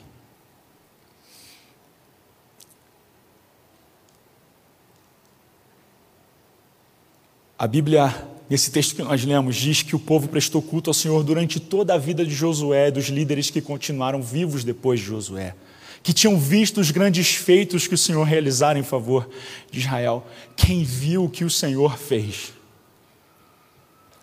A 7.60 7.66
Bíblia 7.66 8.26
Nesse 8.48 8.68
texto 8.72 8.96
que 8.96 9.02
nós 9.02 9.24
lemos, 9.24 9.54
diz 9.54 9.82
que 9.82 9.94
o 9.94 9.98
povo 9.98 10.26
prestou 10.26 10.60
culto 10.60 10.90
ao 10.90 10.94
Senhor 10.94 11.22
durante 11.22 11.60
toda 11.60 11.94
a 11.94 11.98
vida 11.98 12.26
de 12.26 12.34
Josué, 12.34 12.90
dos 12.90 13.04
líderes 13.04 13.48
que 13.48 13.60
continuaram 13.60 14.20
vivos 14.20 14.64
depois 14.64 14.98
de 14.98 15.06
Josué, 15.06 15.54
que 16.02 16.12
tinham 16.12 16.36
visto 16.36 16.80
os 16.80 16.90
grandes 16.90 17.36
feitos 17.36 17.86
que 17.86 17.94
o 17.94 17.98
Senhor 17.98 18.24
realizara 18.24 18.76
em 18.76 18.82
favor 18.82 19.30
de 19.70 19.78
Israel. 19.78 20.26
Quem 20.56 20.82
viu 20.82 21.26
o 21.26 21.30
que 21.30 21.44
o 21.44 21.50
Senhor 21.50 21.96
fez, 21.96 22.52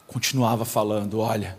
continuava 0.07 0.65
falando: 0.65 1.19
Olha, 1.19 1.57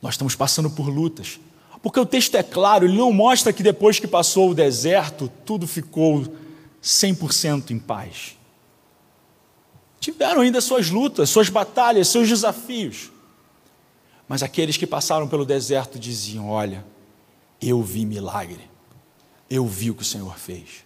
nós 0.00 0.14
estamos 0.14 0.34
passando 0.34 0.70
por 0.70 0.88
lutas. 0.88 1.38
Porque 1.82 2.00
o 2.00 2.06
texto 2.06 2.36
é 2.36 2.42
claro, 2.42 2.86
ele 2.86 2.96
não 2.96 3.12
mostra 3.12 3.52
que 3.52 3.62
depois 3.62 4.00
que 4.00 4.06
passou 4.06 4.52
o 4.52 4.54
deserto, 4.54 5.30
tudo 5.44 5.66
ficou 5.66 6.24
100% 6.82 7.70
em 7.72 7.78
paz 7.78 8.37
tiveram 10.00 10.40
ainda 10.40 10.60
suas 10.60 10.90
lutas, 10.90 11.30
suas 11.30 11.48
batalhas, 11.48 12.08
seus 12.08 12.28
desafios. 12.28 13.10
Mas 14.28 14.42
aqueles 14.42 14.76
que 14.76 14.86
passaram 14.86 15.26
pelo 15.26 15.44
deserto 15.44 15.98
diziam: 15.98 16.50
Olha, 16.50 16.84
eu 17.60 17.82
vi 17.82 18.04
milagre, 18.04 18.70
eu 19.48 19.66
vi 19.66 19.90
o 19.90 19.94
que 19.94 20.02
o 20.02 20.06
Senhor 20.06 20.38
fez. 20.38 20.84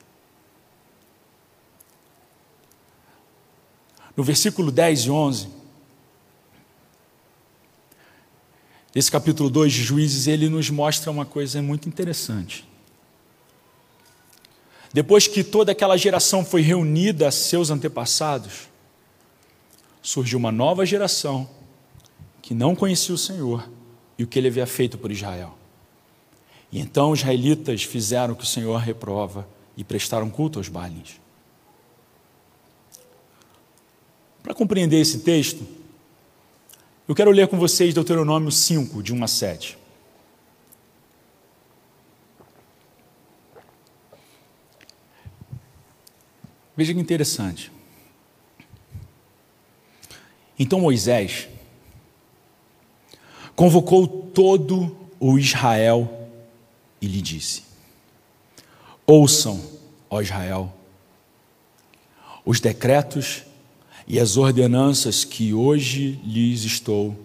No 4.16 4.22
versículo 4.22 4.70
10 4.70 5.00
e 5.00 5.10
11, 5.10 5.48
esse 8.94 9.10
capítulo 9.10 9.48
2 9.48 9.72
de 9.72 9.82
Juízes, 9.82 10.26
ele 10.26 10.50
nos 10.50 10.68
mostra 10.68 11.10
uma 11.10 11.24
coisa 11.24 11.62
muito 11.62 11.88
interessante. 11.88 12.68
Depois 14.92 15.26
que 15.26 15.42
toda 15.42 15.72
aquela 15.72 15.96
geração 15.96 16.44
foi 16.44 16.60
reunida 16.60 17.26
a 17.26 17.32
seus 17.32 17.70
antepassados, 17.70 18.68
surgiu 20.02 20.38
uma 20.38 20.50
nova 20.50 20.84
geração 20.84 21.48
que 22.42 22.52
não 22.52 22.74
conhecia 22.74 23.14
o 23.14 23.18
Senhor 23.18 23.70
e 24.18 24.24
o 24.24 24.26
que 24.26 24.38
ele 24.38 24.48
havia 24.48 24.66
feito 24.66 24.98
por 24.98 25.12
Israel. 25.12 25.56
E 26.70 26.80
então 26.80 27.12
os 27.12 27.20
israelitas 27.20 27.84
fizeram 27.84 28.34
o 28.34 28.36
que 28.36 28.44
o 28.44 28.46
Senhor 28.46 28.76
reprova 28.78 29.46
e 29.76 29.84
prestaram 29.84 30.28
culto 30.28 30.58
aos 30.58 30.68
Baalins. 30.68 31.20
Para 34.42 34.54
compreender 34.54 35.00
esse 35.00 35.20
texto, 35.20 35.64
eu 37.06 37.14
quero 37.14 37.30
ler 37.30 37.46
com 37.46 37.58
vocês 37.58 37.94
Deuteronômio 37.94 38.50
5, 38.50 39.02
de 39.02 39.12
1 39.12 39.24
a 39.24 39.28
7. 39.28 39.78
Veja 46.76 46.94
que 46.94 47.00
interessante. 47.00 47.70
Então 50.62 50.78
Moisés 50.78 51.48
convocou 53.56 54.06
todo 54.06 54.96
o 55.18 55.36
Israel 55.36 56.28
e 57.00 57.08
lhe 57.08 57.20
disse: 57.20 57.64
Ouçam, 59.04 59.60
ó 60.08 60.20
Israel, 60.20 60.72
os 62.44 62.60
decretos 62.60 63.42
e 64.06 64.20
as 64.20 64.36
ordenanças 64.36 65.24
que 65.24 65.52
hoje 65.52 66.20
lhes 66.24 66.62
estou 66.62 67.18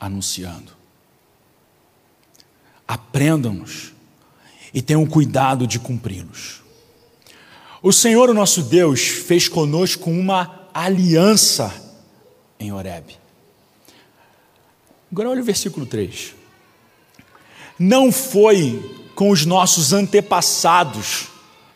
anunciando. 0.00 0.72
Aprendam-nos 2.88 3.92
e 4.74 4.82
tenham 4.82 5.06
cuidado 5.06 5.64
de 5.64 5.78
cumpri-los. 5.78 6.60
O 7.80 7.92
Senhor, 7.92 8.28
o 8.28 8.34
nosso 8.34 8.64
Deus, 8.64 9.00
fez 9.00 9.46
conosco 9.46 10.10
uma 10.10 10.68
aliança 10.74 11.88
em 12.60 12.70
Horebe. 12.70 13.16
Agora 15.10 15.30
olha 15.30 15.40
o 15.40 15.44
versículo 15.44 15.86
3. 15.86 16.34
Não 17.78 18.12
foi 18.12 19.08
com 19.14 19.30
os 19.30 19.44
nossos 19.44 19.92
antepassados 19.92 21.28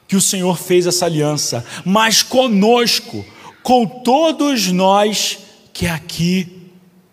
que 0.07 0.15
o 0.15 0.21
Senhor 0.21 0.59
fez 0.59 0.87
essa 0.87 1.07
aliança, 1.07 1.67
mas 1.85 2.23
conosco, 2.23 3.25
com 3.63 3.87
todos 3.87 4.71
nós 4.71 5.39
que 5.73 5.87
aqui 5.87 6.71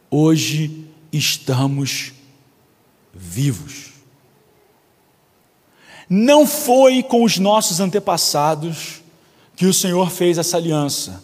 hoje 0.10 0.86
estamos 1.12 2.14
vivos. 3.14 3.92
Não 6.10 6.46
foi 6.46 7.02
com 7.02 7.24
os 7.24 7.38
nossos 7.40 7.80
antepassados 7.80 9.02
que 9.56 9.66
o 9.66 9.74
Senhor 9.74 10.12
fez 10.12 10.38
essa 10.38 10.58
aliança, 10.58 11.24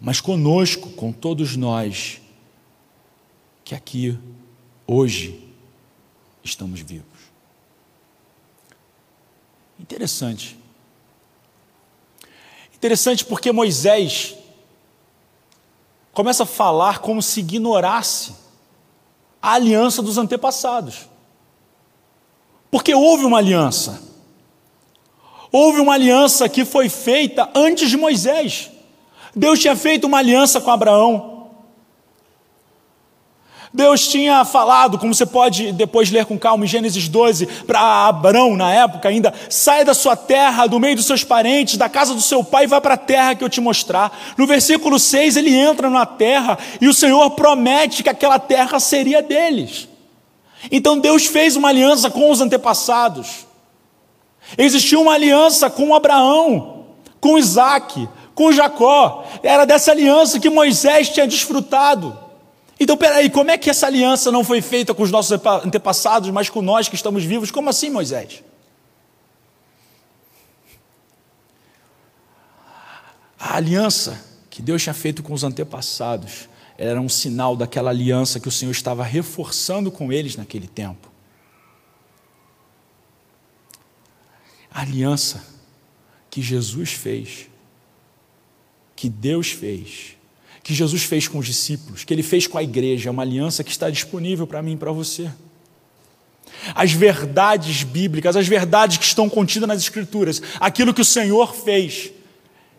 mas 0.00 0.20
conosco, 0.20 0.90
com 0.90 1.12
todos 1.12 1.56
nós 1.56 2.20
que 3.64 3.74
aqui 3.74 4.18
hoje 4.86 5.46
estamos 6.42 6.80
vivos. 6.80 7.06
Interessante. 9.78 10.58
Interessante 12.74 13.24
porque 13.24 13.52
Moisés 13.52 14.36
começa 16.12 16.44
a 16.44 16.46
falar 16.46 17.00
como 17.00 17.20
se 17.20 17.40
ignorasse 17.40 18.34
a 19.42 19.52
aliança 19.52 20.00
dos 20.00 20.16
antepassados. 20.16 21.08
Porque 22.70 22.94
houve 22.94 23.24
uma 23.24 23.38
aliança. 23.38 24.02
Houve 25.50 25.80
uma 25.80 25.94
aliança 25.94 26.48
que 26.48 26.64
foi 26.64 26.88
feita 26.88 27.50
antes 27.54 27.90
de 27.90 27.96
Moisés. 27.96 28.70
Deus 29.38 29.60
tinha 29.60 29.76
feito 29.76 30.04
uma 30.04 30.18
aliança 30.18 30.60
com 30.60 30.68
Abraão. 30.68 31.38
Deus 33.72 34.08
tinha 34.08 34.44
falado, 34.44 34.98
como 34.98 35.14
você 35.14 35.24
pode 35.24 35.70
depois 35.70 36.10
ler 36.10 36.24
com 36.24 36.36
calma 36.36 36.64
em 36.64 36.68
Gênesis 36.68 37.06
12, 37.06 37.46
para 37.64 38.08
Abraão, 38.08 38.56
na 38.56 38.72
época 38.72 39.08
ainda: 39.08 39.32
saia 39.48 39.84
da 39.84 39.94
sua 39.94 40.16
terra, 40.16 40.66
do 40.66 40.80
meio 40.80 40.96
dos 40.96 41.06
seus 41.06 41.22
parentes, 41.22 41.76
da 41.76 41.88
casa 41.88 42.14
do 42.14 42.20
seu 42.20 42.42
pai, 42.42 42.64
e 42.64 42.66
vá 42.66 42.80
para 42.80 42.94
a 42.94 42.98
terra 42.98 43.36
que 43.36 43.44
eu 43.44 43.48
te 43.48 43.60
mostrar. 43.60 44.10
No 44.36 44.44
versículo 44.44 44.98
6, 44.98 45.36
ele 45.36 45.54
entra 45.54 45.88
na 45.88 46.04
terra 46.04 46.58
e 46.80 46.88
o 46.88 46.94
Senhor 46.94 47.30
promete 47.30 48.02
que 48.02 48.08
aquela 48.08 48.40
terra 48.40 48.80
seria 48.80 49.22
deles. 49.22 49.88
Então 50.68 50.98
Deus 50.98 51.26
fez 51.26 51.54
uma 51.54 51.68
aliança 51.68 52.10
com 52.10 52.28
os 52.28 52.40
antepassados. 52.40 53.46
Existiu 54.56 55.00
uma 55.02 55.12
aliança 55.12 55.70
com 55.70 55.94
Abraão, 55.94 56.86
com 57.20 57.38
Isaac, 57.38 58.08
com 58.38 58.52
Jacó. 58.52 59.24
Era 59.42 59.64
dessa 59.64 59.90
aliança 59.90 60.38
que 60.38 60.48
Moisés 60.48 61.08
tinha 61.08 61.26
desfrutado. 61.26 62.16
Então, 62.78 62.96
peraí, 62.96 63.28
como 63.28 63.50
é 63.50 63.58
que 63.58 63.68
essa 63.68 63.88
aliança 63.88 64.30
não 64.30 64.44
foi 64.44 64.62
feita 64.62 64.94
com 64.94 65.02
os 65.02 65.10
nossos 65.10 65.32
antepassados, 65.64 66.30
mas 66.30 66.48
com 66.48 66.62
nós 66.62 66.88
que 66.88 66.94
estamos 66.94 67.24
vivos? 67.24 67.50
Como 67.50 67.68
assim, 67.68 67.90
Moisés? 67.90 68.44
A 73.36 73.56
aliança 73.56 74.24
que 74.48 74.62
Deus 74.62 74.84
tinha 74.84 74.94
feito 74.94 75.20
com 75.20 75.32
os 75.32 75.42
antepassados 75.42 76.48
era 76.76 77.00
um 77.00 77.08
sinal 77.08 77.56
daquela 77.56 77.90
aliança 77.90 78.38
que 78.38 78.46
o 78.46 78.52
Senhor 78.52 78.70
estava 78.70 79.02
reforçando 79.02 79.90
com 79.90 80.12
eles 80.12 80.36
naquele 80.36 80.68
tempo. 80.68 81.10
A 84.70 84.82
aliança 84.82 85.44
que 86.30 86.40
Jesus 86.40 86.92
fez, 86.92 87.48
que 88.98 89.08
Deus 89.08 89.52
fez, 89.52 90.16
que 90.60 90.74
Jesus 90.74 91.04
fez 91.04 91.28
com 91.28 91.38
os 91.38 91.46
discípulos, 91.46 92.02
que 92.02 92.12
ele 92.12 92.22
fez 92.24 92.48
com 92.48 92.58
a 92.58 92.64
igreja, 92.64 93.08
é 93.08 93.12
uma 93.12 93.22
aliança 93.22 93.62
que 93.62 93.70
está 93.70 93.88
disponível 93.88 94.44
para 94.44 94.60
mim 94.60 94.72
e 94.72 94.76
para 94.76 94.90
você. 94.90 95.30
As 96.74 96.90
verdades 96.90 97.84
bíblicas, 97.84 98.34
as 98.34 98.48
verdades 98.48 98.96
que 98.96 99.04
estão 99.04 99.28
contidas 99.28 99.68
nas 99.68 99.80
Escrituras, 99.80 100.42
aquilo 100.58 100.92
que 100.92 101.00
o 101.00 101.04
Senhor 101.04 101.54
fez, 101.54 102.10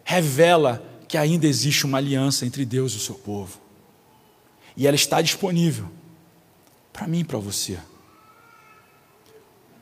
revela 0.03 0.85
que 1.07 1.17
ainda 1.17 1.47
existe 1.47 1.85
uma 1.85 1.99
aliança 1.99 2.45
entre 2.45 2.65
Deus 2.65 2.91
e 2.91 2.97
o 2.97 2.99
seu 2.99 3.15
povo. 3.15 3.57
E 4.75 4.85
ela 4.85 4.97
está 4.97 5.21
disponível 5.21 5.89
para 6.91 7.07
mim 7.07 7.19
e 7.19 7.23
para 7.23 7.39
você. 7.39 7.79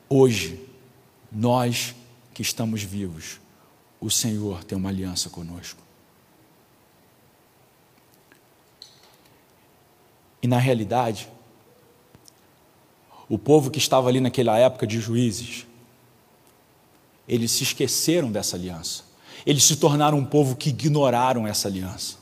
Hoje, 0.08 0.60
nós 1.32 1.96
que 2.32 2.42
estamos 2.42 2.84
vivos, 2.84 3.40
o 4.00 4.08
Senhor 4.08 4.62
tem 4.62 4.78
uma 4.78 4.88
aliança 4.88 5.28
conosco. 5.28 5.87
E 10.42 10.46
na 10.46 10.58
realidade, 10.58 11.28
o 13.28 13.38
povo 13.38 13.70
que 13.70 13.78
estava 13.78 14.08
ali 14.08 14.20
naquela 14.20 14.58
época 14.58 14.86
de 14.86 15.00
juízes, 15.00 15.66
eles 17.26 17.50
se 17.50 17.62
esqueceram 17.62 18.32
dessa 18.32 18.56
aliança. 18.56 19.04
Eles 19.44 19.64
se 19.64 19.76
tornaram 19.76 20.18
um 20.18 20.24
povo 20.24 20.56
que 20.56 20.70
ignoraram 20.70 21.46
essa 21.46 21.68
aliança. 21.68 22.16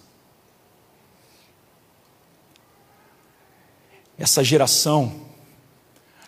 Essa 4.18 4.42
geração, 4.42 5.12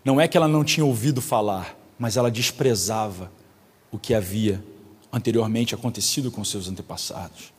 não 0.04 0.20
é 0.20 0.28
que 0.28 0.36
ela 0.36 0.46
não 0.46 0.62
tinha 0.62 0.84
ouvido 0.84 1.20
falar, 1.20 1.76
mas 1.98 2.16
ela 2.16 2.30
desprezava 2.30 3.32
o 3.90 3.98
que 3.98 4.14
havia 4.14 4.62
anteriormente 5.12 5.74
acontecido 5.74 6.30
com 6.30 6.44
seus 6.44 6.68
antepassados. 6.68 7.52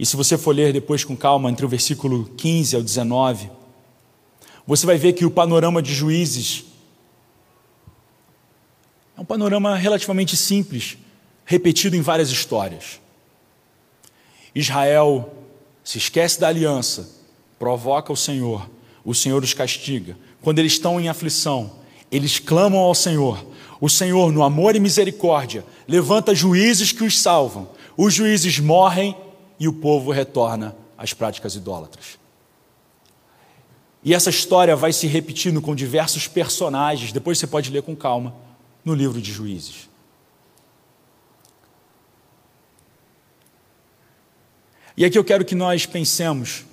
E 0.00 0.06
se 0.06 0.16
você 0.16 0.38
for 0.38 0.56
ler 0.56 0.72
depois 0.72 1.04
com 1.04 1.14
calma, 1.14 1.50
entre 1.50 1.62
o 1.62 1.68
versículo 1.68 2.24
15 2.38 2.74
ao 2.74 2.82
19, 2.82 3.50
você 4.66 4.86
vai 4.86 4.96
ver 4.96 5.12
que 5.12 5.26
o 5.26 5.30
panorama 5.30 5.82
de 5.82 5.92
juízes 5.92 6.64
é 9.14 9.20
um 9.20 9.26
panorama 9.26 9.76
relativamente 9.76 10.38
simples, 10.38 10.96
repetido 11.44 11.96
em 11.96 12.00
várias 12.00 12.30
histórias. 12.30 12.98
Israel 14.54 15.34
se 15.84 15.98
esquece 15.98 16.40
da 16.40 16.48
aliança, 16.48 17.10
provoca 17.58 18.10
o 18.10 18.16
Senhor, 18.16 18.70
o 19.04 19.14
Senhor 19.14 19.44
os 19.44 19.52
castiga. 19.52 20.16
Quando 20.40 20.60
eles 20.60 20.72
estão 20.72 20.98
em 20.98 21.10
aflição, 21.10 21.72
eles 22.10 22.38
clamam 22.38 22.80
ao 22.80 22.94
Senhor. 22.94 23.44
O 23.78 23.90
Senhor, 23.90 24.32
no 24.32 24.42
amor 24.44 24.74
e 24.74 24.80
misericórdia, 24.80 25.62
levanta 25.86 26.34
juízes 26.34 26.90
que 26.90 27.04
os 27.04 27.20
salvam. 27.20 27.68
Os 27.98 28.14
juízes 28.14 28.58
morrem 28.58 29.14
e 29.60 29.68
o 29.68 29.72
povo 29.74 30.10
retorna 30.10 30.74
às 30.96 31.12
práticas 31.12 31.54
idólatras. 31.54 32.18
E 34.02 34.14
essa 34.14 34.30
história 34.30 34.74
vai 34.74 34.94
se 34.94 35.06
repetindo 35.06 35.60
com 35.60 35.74
diversos 35.74 36.26
personagens, 36.26 37.12
depois 37.12 37.38
você 37.38 37.46
pode 37.46 37.70
ler 37.70 37.82
com 37.82 37.94
calma, 37.94 38.34
no 38.82 38.94
livro 38.94 39.20
de 39.20 39.30
Juízes. 39.30 39.90
E 44.96 45.04
aqui 45.04 45.18
eu 45.18 45.24
quero 45.24 45.44
que 45.44 45.54
nós 45.54 45.84
pensemos 45.84 46.64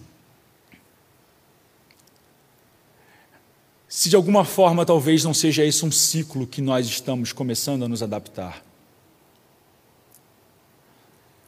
se 3.87 4.09
de 4.09 4.15
alguma 4.15 4.45
forma 4.45 4.85
talvez 4.85 5.23
não 5.23 5.33
seja 5.33 5.65
esse 5.65 5.85
um 5.85 5.91
ciclo 5.91 6.47
que 6.47 6.61
nós 6.61 6.87
estamos 6.87 7.33
começando 7.33 7.83
a 7.83 7.87
nos 7.87 8.03
adaptar. 8.03 8.63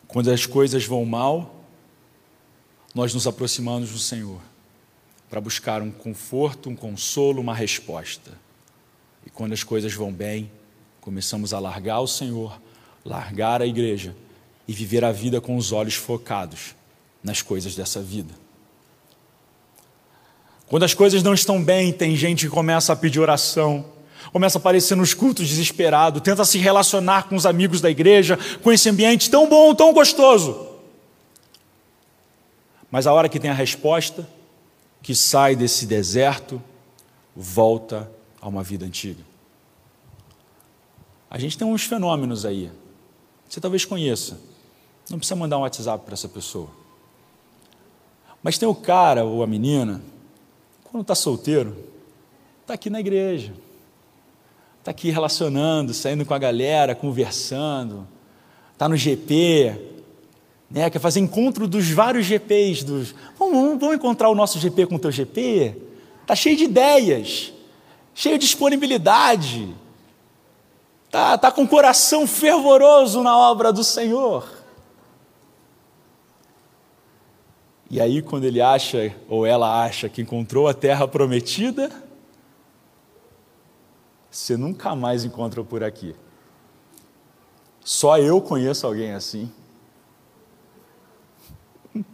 Quando 0.09 0.31
as 0.31 0.47
coisas 0.47 0.85
vão 0.85 1.05
mal, 1.05 1.55
nós 2.95 3.13
nos 3.13 3.27
aproximamos 3.27 3.91
do 3.91 3.99
Senhor. 3.99 4.41
para 5.29 5.39
buscar 5.39 5.83
um 5.83 5.91
conforto, 5.91 6.71
um 6.71 6.75
consolo, 6.75 7.39
uma 7.39 7.53
resposta. 7.53 8.31
E 9.23 9.29
quando 9.29 9.53
as 9.53 9.63
coisas 9.63 9.93
vão 9.93 10.11
bem, 10.11 10.49
começamos 10.99 11.53
a 11.53 11.59
largar 11.59 11.99
o 11.99 12.07
Senhor, 12.07 12.59
largar 13.05 13.61
a 13.61 13.67
igreja 13.67 14.15
e 14.67 14.73
viver 14.73 15.05
a 15.05 15.11
vida 15.11 15.39
com 15.39 15.55
os 15.55 15.71
olhos 15.71 15.93
focados 15.93 16.73
nas 17.23 17.43
coisas 17.43 17.75
dessa 17.75 18.01
vida. 18.01 18.33
Quando 20.65 20.81
as 20.81 20.95
coisas 20.95 21.21
não 21.21 21.35
estão 21.35 21.63
bem, 21.63 21.93
tem 21.93 22.15
gente 22.15 22.47
que 22.47 22.51
começa 22.51 22.91
a 22.91 22.95
pedir 22.95 23.19
oração, 23.19 23.85
começa 24.31 24.57
a 24.57 24.59
aparecer 24.59 24.95
nos 24.95 25.13
cultos 25.13 25.47
desesperado, 25.47 26.21
tenta 26.21 26.45
se 26.45 26.57
relacionar 26.57 27.27
com 27.27 27.35
os 27.35 27.45
amigos 27.45 27.81
da 27.81 27.89
igreja, 27.89 28.37
com 28.61 28.71
esse 28.71 28.89
ambiente 28.89 29.29
tão 29.29 29.47
bom, 29.47 29.73
tão 29.73 29.93
gostoso. 29.93 30.67
Mas 32.91 33.07
a 33.07 33.13
hora 33.13 33.29
que 33.29 33.39
tem 33.39 33.49
a 33.49 33.53
resposta, 33.53 34.27
que 35.01 35.15
sai 35.15 35.55
desse 35.55 35.85
deserto, 35.85 36.61
volta 37.35 38.09
a 38.41 38.47
uma 38.47 38.63
vida 38.63 38.85
antiga. 38.85 39.23
A 41.29 41.37
gente 41.37 41.57
tem 41.57 41.67
uns 41.67 41.83
fenômenos 41.83 42.45
aí. 42.45 42.71
Você 43.47 43.61
talvez 43.61 43.85
conheça. 43.85 44.39
Não 45.09 45.17
precisa 45.17 45.35
mandar 45.35 45.57
um 45.57 45.61
WhatsApp 45.61 46.03
para 46.03 46.13
essa 46.13 46.27
pessoa. 46.27 46.69
Mas 48.41 48.57
tem 48.57 48.67
o 48.67 48.75
cara 48.75 49.23
ou 49.23 49.43
a 49.43 49.47
menina, 49.47 50.01
quando 50.85 51.01
está 51.01 51.13
solteiro, 51.13 51.77
está 52.61 52.73
aqui 52.73 52.89
na 52.89 52.99
igreja, 52.99 53.53
está 54.89 54.91
aqui 54.91 55.11
relacionando, 55.11 55.93
saindo 55.93 56.25
com 56.25 56.33
a 56.33 56.39
galera, 56.39 56.95
conversando, 56.95 58.07
está 58.73 58.89
no 58.89 58.97
GP, 58.97 59.75
né? 60.69 60.89
quer 60.89 60.97
fazer 60.97 61.19
encontro 61.19 61.67
dos 61.67 61.91
vários 61.91 62.25
GPs. 62.25 62.83
Dos... 62.83 63.13
Vamos, 63.37 63.79
vamos 63.79 63.95
encontrar 63.95 64.29
o 64.29 64.35
nosso 64.35 64.57
GP 64.57 64.87
com 64.87 64.95
o 64.95 64.99
teu 64.99 65.11
GP? 65.11 65.75
Está 66.23 66.35
cheio 66.35 66.57
de 66.57 66.63
ideias, 66.63 67.53
cheio 68.15 68.39
de 68.39 68.45
disponibilidade, 68.45 69.75
está 71.05 71.37
tá 71.37 71.51
com 71.51 71.63
o 71.63 71.67
coração 71.67 72.25
fervoroso 72.25 73.21
na 73.21 73.37
obra 73.37 73.71
do 73.71 73.83
Senhor. 73.83 74.49
E 77.91 78.01
aí, 78.01 78.23
quando 78.23 78.45
ele 78.45 78.61
acha, 78.61 79.13
ou 79.27 79.45
ela 79.45 79.83
acha, 79.83 80.09
que 80.09 80.21
encontrou 80.21 80.67
a 80.67 80.73
terra 80.73 81.07
prometida, 81.07 81.91
você 84.29 84.55
nunca 84.55 84.95
mais 84.95 85.23
encontra 85.23 85.63
por 85.63 85.83
aqui. 85.83 86.15
Só 87.81 88.17
eu 88.17 88.39
conheço 88.41 88.85
alguém 88.85 89.13
assim. 89.13 89.51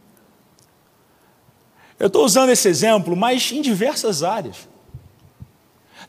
Eu 1.99 2.07
estou 2.07 2.25
usando 2.25 2.49
esse 2.49 2.67
exemplo, 2.67 3.15
mas 3.15 3.51
em 3.51 3.61
diversas 3.61 4.21
áreas. 4.21 4.67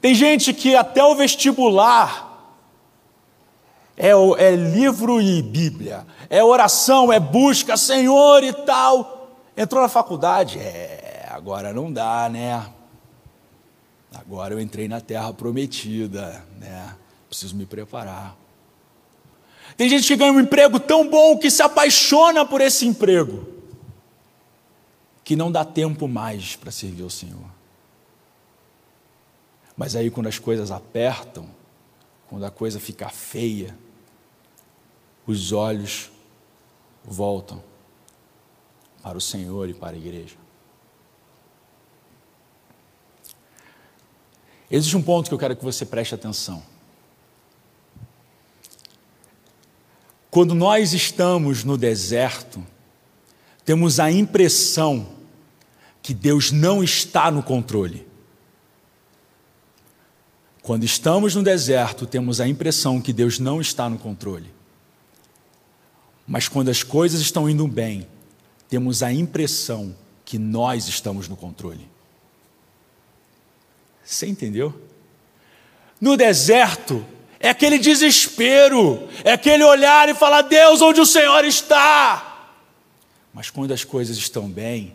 Tem 0.01 0.15
gente 0.15 0.53
que 0.53 0.75
até 0.77 1.03
o 1.03 1.15
vestibular 1.15 2.27
é, 3.97 4.11
é, 4.11 4.55
livro 4.55 5.21
e 5.21 5.41
Bíblia, 5.41 6.07
é 6.29 6.45
oração, 6.45 7.13
é 7.13 7.19
busca, 7.19 7.77
Senhor 7.77 8.45
e 8.45 8.53
tal. 8.53 9.31
Entrou 9.57 9.83
na 9.83 9.89
faculdade, 9.89 10.59
é, 10.59 11.27
agora 11.31 11.73
não 11.73 11.91
dá, 11.91 12.29
né? 12.29 12.76
Agora 14.19 14.55
eu 14.55 14.61
entrei 14.61 14.89
na 14.89 15.01
terra 15.01 15.33
prometida, 15.33 16.45
né? 16.59 16.97
Preciso 17.29 17.55
me 17.55 17.67
preparar. 17.67 18.37
Tem 19.77 19.89
gente 19.89 20.07
que 20.07 20.17
ganha 20.17 20.33
um 20.33 20.41
emprego 20.41 20.81
tão 20.81 21.09
bom 21.09 21.37
que 21.39 21.51
se 21.51 21.63
apaixona 21.63 22.45
por 22.45 22.61
esse 22.61 22.87
emprego 22.87 23.47
que 25.23 25.35
não 25.35 25.51
dá 25.51 25.65
tempo 25.65 26.07
mais 26.07 26.55
para 26.55 26.71
servir 26.71 27.03
ao 27.03 27.11
Senhor. 27.11 27.51
Mas 29.77 29.97
aí, 29.97 30.11
quando 30.11 30.29
as 30.29 30.39
coisas 30.39 30.71
apertam, 30.71 31.47
quando 32.29 32.45
a 32.47 32.51
coisa 32.51 32.81
fica 32.81 33.09
feia, 33.09 33.77
os 35.27 35.53
olhos 35.53 36.11
voltam 37.05 37.63
para 39.03 39.19
o 39.19 39.21
Senhor 39.21 39.69
e 39.69 39.75
para 39.75 39.97
a 39.97 39.99
igreja. 39.99 40.37
Existe 44.71 44.97
um 44.97 45.03
ponto 45.03 45.29
que 45.29 45.35
eu 45.35 45.39
quero 45.39 45.57
que 45.57 45.65
você 45.65 45.87
preste 45.87 46.15
atenção. 46.15 46.63
Quando 50.31 50.55
nós 50.55 50.93
estamos 50.93 51.65
no 51.65 51.79
deserto, 51.79 52.65
temos 53.65 53.99
a 53.99 54.11
impressão 54.11 55.09
que 56.03 56.13
Deus 56.13 56.51
não 56.51 56.85
está 56.85 57.31
no 57.31 57.43
controle. 57.43 58.07
Quando 60.63 60.85
estamos 60.85 61.35
no 61.35 61.43
deserto, 61.43 62.07
temos 62.07 62.41
a 62.41 62.49
impressão 62.49 63.01
que 63.01 63.13
Deus 63.13 63.39
não 63.39 63.61
está 63.61 63.89
no 63.89 63.99
controle. 63.99 64.53
Mas 66.27 66.49
quando 66.49 66.69
as 66.69 66.83
coisas 66.83 67.21
estão 67.21 67.49
indo 67.49 67.67
bem, 67.69 68.07
temos 68.69 69.03
a 69.03 69.13
impressão 69.13 69.95
que 70.25 70.39
nós 70.39 70.89
estamos 70.89 71.29
no 71.29 71.37
controle. 71.37 71.89
Você 74.07 74.25
entendeu? 74.29 74.73
No 76.01 76.17
deserto, 76.17 77.05
é 77.41 77.49
aquele 77.49 77.77
desespero, 77.77 79.09
é 79.25 79.33
aquele 79.33 79.65
olhar 79.65 80.09
e 80.09 80.15
falar: 80.15 80.43
Deus, 80.43 80.81
onde 80.81 81.01
o 81.01 81.07
Senhor 81.07 81.45
está? 81.45 82.55
Mas 83.35 83.51
quando 83.51 83.73
as 83.73 83.83
coisas 83.83 84.17
estão 84.17 84.49
bem, 84.49 84.95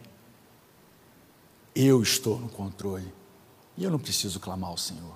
eu 1.75 2.01
estou 2.01 2.39
no 2.39 2.47
controle. 2.47 3.11
E 3.77 3.83
eu 3.83 3.91
não 3.91 3.99
preciso 3.99 4.39
clamar 4.39 4.69
ao 4.69 4.77
Senhor. 4.77 5.15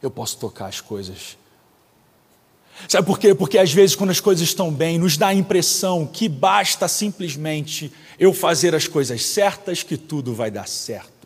Eu 0.00 0.10
posso 0.10 0.38
tocar 0.38 0.66
as 0.66 0.80
coisas. 0.80 1.36
Sabe 2.88 3.04
por 3.04 3.18
quê? 3.18 3.34
Porque 3.34 3.58
às 3.58 3.72
vezes, 3.72 3.96
quando 3.96 4.10
as 4.10 4.20
coisas 4.20 4.46
estão 4.46 4.72
bem, 4.72 4.96
nos 4.96 5.16
dá 5.16 5.28
a 5.28 5.34
impressão 5.34 6.06
que 6.06 6.28
basta 6.28 6.86
simplesmente 6.86 7.92
eu 8.16 8.32
fazer 8.32 8.76
as 8.76 8.86
coisas 8.86 9.24
certas, 9.24 9.82
que 9.82 9.96
tudo 9.96 10.32
vai 10.32 10.50
dar 10.52 10.68
certo. 10.68 11.17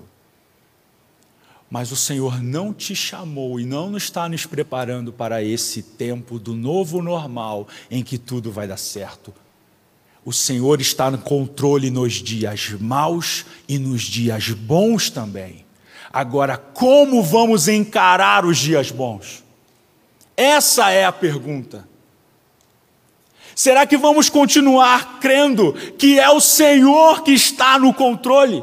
Mas 1.73 1.91
o 1.91 1.97
Senhor 1.97 2.43
não 2.43 2.71
te 2.71 2.95
chamou 2.95 3.59
e 3.59 3.65
não 3.65 3.97
está 3.97 4.29
nos 4.29 4.45
preparando 4.45 5.11
para 5.11 5.43
esse 5.43 5.83
tempo 5.83 6.39
do 6.39 6.53
novo 6.53 7.01
normal 7.01 7.67
em 7.91 8.03
que 8.03 8.19
tudo 8.19 8.53
vai 8.53 8.69
dar 8.69 8.77
certo. 8.77 9.33
O 10.23 10.35
Senhor 10.35 10.83
está 10.83 11.11
no 11.11 11.17
controle 11.17 11.89
nos 11.89 12.13
dias 12.13 12.73
maus 12.79 13.47
e 13.67 13.79
nos 13.79 14.03
dias 14.03 14.51
bons 14.51 15.09
também. 15.09 15.65
Agora, 16.13 16.59
como 16.59 17.23
vamos 17.23 17.69
encarar 17.69 18.45
os 18.45 18.59
dias 18.59 18.91
bons? 18.91 19.43
Essa 20.37 20.91
é 20.91 21.07
a 21.07 21.13
pergunta. 21.13 21.89
Será 23.55 23.87
que 23.87 23.97
vamos 23.97 24.29
continuar 24.29 25.21
crendo 25.21 25.73
que 25.97 26.21
é 26.21 26.29
o 26.29 26.39
Senhor 26.39 27.23
que 27.23 27.33
está 27.33 27.79
no 27.79 27.95
controle? 27.95 28.63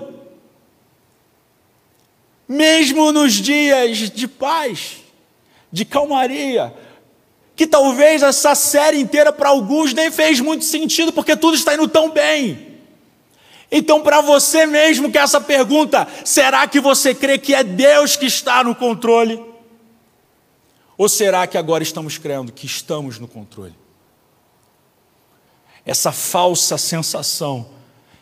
Mesmo 2.49 3.11
nos 3.11 3.33
dias 3.33 4.09
de 4.09 4.27
paz, 4.27 5.03
de 5.71 5.85
calmaria, 5.85 6.73
que 7.55 7.67
talvez 7.67 8.23
essa 8.23 8.55
série 8.55 8.99
inteira 8.99 9.31
para 9.31 9.49
alguns 9.49 9.93
nem 9.93 10.09
fez 10.09 10.39
muito 10.39 10.65
sentido, 10.65 11.13
porque 11.13 11.35
tudo 11.35 11.55
está 11.55 11.75
indo 11.75 11.87
tão 11.87 12.09
bem. 12.09 12.79
Então, 13.71 14.01
para 14.01 14.19
você 14.19 14.65
mesmo 14.65 15.11
que 15.11 15.17
essa 15.19 15.39
pergunta, 15.39 16.07
será 16.25 16.67
que 16.67 16.79
você 16.79 17.13
crê 17.13 17.37
que 17.37 17.53
é 17.53 17.63
Deus 17.63 18.15
que 18.15 18.25
está 18.25 18.63
no 18.63 18.73
controle? 18.73 19.39
Ou 20.97 21.07
será 21.07 21.45
que 21.45 21.57
agora 21.57 21.83
estamos 21.83 22.17
crendo 22.17 22.51
que 22.51 22.65
estamos 22.65 23.19
no 23.19 23.27
controle? 23.27 23.75
Essa 25.85 26.11
falsa 26.11 26.79
sensação 26.79 27.69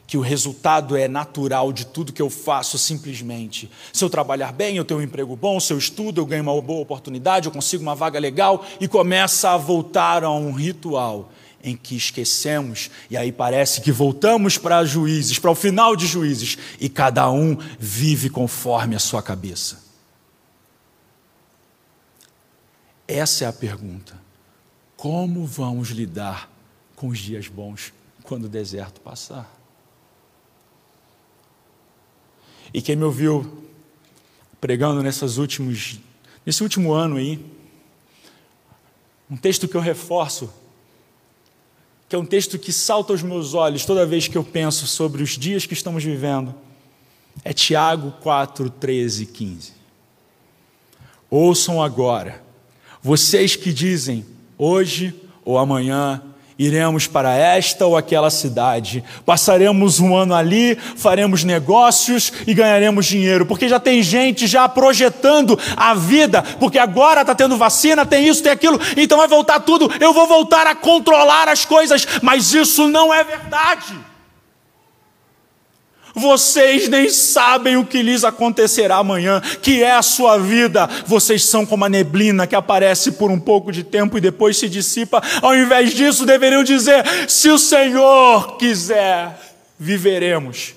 que 0.07 0.17
o 0.17 0.21
resultado 0.21 0.95
é 0.95 1.05
natural 1.09 1.73
de 1.73 1.85
tudo 1.85 2.13
que 2.13 2.21
eu 2.21 2.29
faço 2.29 2.77
simplesmente. 2.77 3.69
Se 3.91 4.03
eu 4.03 4.09
trabalhar 4.09 4.53
bem, 4.53 4.77
eu 4.77 4.85
tenho 4.85 5.01
um 5.01 5.03
emprego 5.03 5.35
bom, 5.35 5.59
se 5.59 5.73
eu 5.73 5.77
estudo, 5.77 6.21
eu 6.21 6.25
ganho 6.25 6.43
uma 6.43 6.61
boa 6.61 6.81
oportunidade, 6.81 7.47
eu 7.47 7.51
consigo 7.51 7.83
uma 7.83 7.93
vaga 7.93 8.17
legal 8.17 8.65
e 8.79 8.87
começa 8.87 9.49
a 9.49 9.57
voltar 9.57 10.23
a 10.23 10.31
um 10.31 10.53
ritual 10.53 11.29
em 11.61 11.75
que 11.75 11.97
esquecemos 11.97 12.89
e 13.09 13.17
aí 13.17 13.33
parece 13.33 13.81
que 13.81 13.91
voltamos 13.91 14.57
para 14.57 14.85
juízes, 14.85 15.37
para 15.37 15.51
o 15.51 15.55
final 15.55 15.93
de 15.93 16.07
juízes 16.07 16.57
e 16.79 16.87
cada 16.87 17.29
um 17.29 17.57
vive 17.77 18.29
conforme 18.29 18.95
a 18.95 18.99
sua 18.99 19.21
cabeça. 19.21 19.85
Essa 23.05 23.43
é 23.43 23.47
a 23.47 23.53
pergunta. 23.53 24.17
Como 24.95 25.45
vamos 25.45 25.89
lidar 25.89 26.49
com 26.95 27.09
os 27.09 27.19
dias 27.19 27.47
bons 27.47 27.93
quando 28.23 28.45
o 28.45 28.49
deserto 28.49 29.01
passar? 29.01 29.56
E 32.77 32.81
quem 32.81 32.95
me 32.95 33.05
ouviu 33.05 33.63
pregando 34.61 35.01
nessas 35.01 35.39
últimos, 35.39 35.99
nesse 36.45 36.61
último 36.61 36.93
ano 36.93 37.15
aí, 37.15 37.43
um 39.27 39.35
texto 39.35 39.67
que 39.67 39.73
eu 39.73 39.81
reforço, 39.81 40.47
que 42.07 42.15
é 42.15 42.19
um 42.19 42.25
texto 42.25 42.59
que 42.59 42.71
salta 42.71 43.11
aos 43.11 43.23
meus 43.23 43.55
olhos 43.55 43.83
toda 43.83 44.05
vez 44.05 44.27
que 44.27 44.37
eu 44.37 44.43
penso 44.43 44.85
sobre 44.85 45.23
os 45.23 45.31
dias 45.31 45.65
que 45.65 45.73
estamos 45.73 46.03
vivendo, 46.03 46.53
É 47.43 47.51
Tiago 47.51 48.11
4, 48.21 48.69
13 48.69 49.23
e 49.23 49.25
15. 49.25 49.73
Ouçam 51.31 51.81
agora, 51.81 52.43
vocês 53.01 53.55
que 53.55 53.73
dizem, 53.73 54.23
hoje 54.55 55.19
ou 55.43 55.57
amanhã 55.57 56.21
iremos 56.57 57.07
para 57.07 57.35
esta 57.35 57.85
ou 57.85 57.95
aquela 57.95 58.29
cidade, 58.29 59.03
passaremos 59.25 59.99
um 59.99 60.15
ano 60.15 60.33
ali, 60.33 60.75
faremos 60.95 61.43
negócios 61.43 62.31
e 62.45 62.53
ganharemos 62.53 63.05
dinheiro, 63.05 63.45
porque 63.45 63.69
já 63.69 63.79
tem 63.79 64.01
gente 64.01 64.47
já 64.47 64.67
projetando 64.67 65.57
a 65.75 65.93
vida, 65.93 66.41
porque 66.59 66.79
agora 66.79 67.21
está 67.21 67.35
tendo 67.35 67.57
vacina, 67.57 68.05
tem 68.05 68.27
isso, 68.27 68.41
tem 68.41 68.51
aquilo, 68.51 68.79
então 68.95 69.17
vai 69.17 69.27
voltar 69.27 69.59
tudo, 69.59 69.91
eu 69.99 70.13
vou 70.13 70.27
voltar 70.27 70.65
a 70.65 70.75
controlar 70.75 71.47
as 71.47 71.65
coisas, 71.65 72.07
mas 72.21 72.53
isso 72.53 72.87
não 72.87 73.13
é 73.13 73.23
verdade. 73.23 74.16
Vocês 76.17 76.89
nem 76.89 77.09
sabem 77.09 77.77
o 77.77 77.85
que 77.85 78.01
lhes 78.01 78.23
acontecerá 78.23 78.97
amanhã, 78.97 79.39
que 79.61 79.83
é 79.83 79.91
a 79.91 80.01
sua 80.01 80.39
vida. 80.39 80.87
Vocês 81.05 81.45
são 81.45 81.63
como 81.63 81.85
a 81.85 81.89
neblina 81.89 82.47
que 82.47 82.55
aparece 82.55 83.11
por 83.11 83.29
um 83.29 83.39
pouco 83.39 83.71
de 83.71 83.83
tempo 83.83 84.17
e 84.17 84.21
depois 84.21 84.57
se 84.57 84.67
dissipa. 84.67 85.21
Ao 85.41 85.55
invés 85.55 85.93
disso, 85.93 86.25
deveriam 86.25 86.63
dizer: 86.63 87.05
se 87.29 87.49
o 87.49 87.59
Senhor 87.59 88.57
quiser, 88.57 89.55
viveremos 89.77 90.73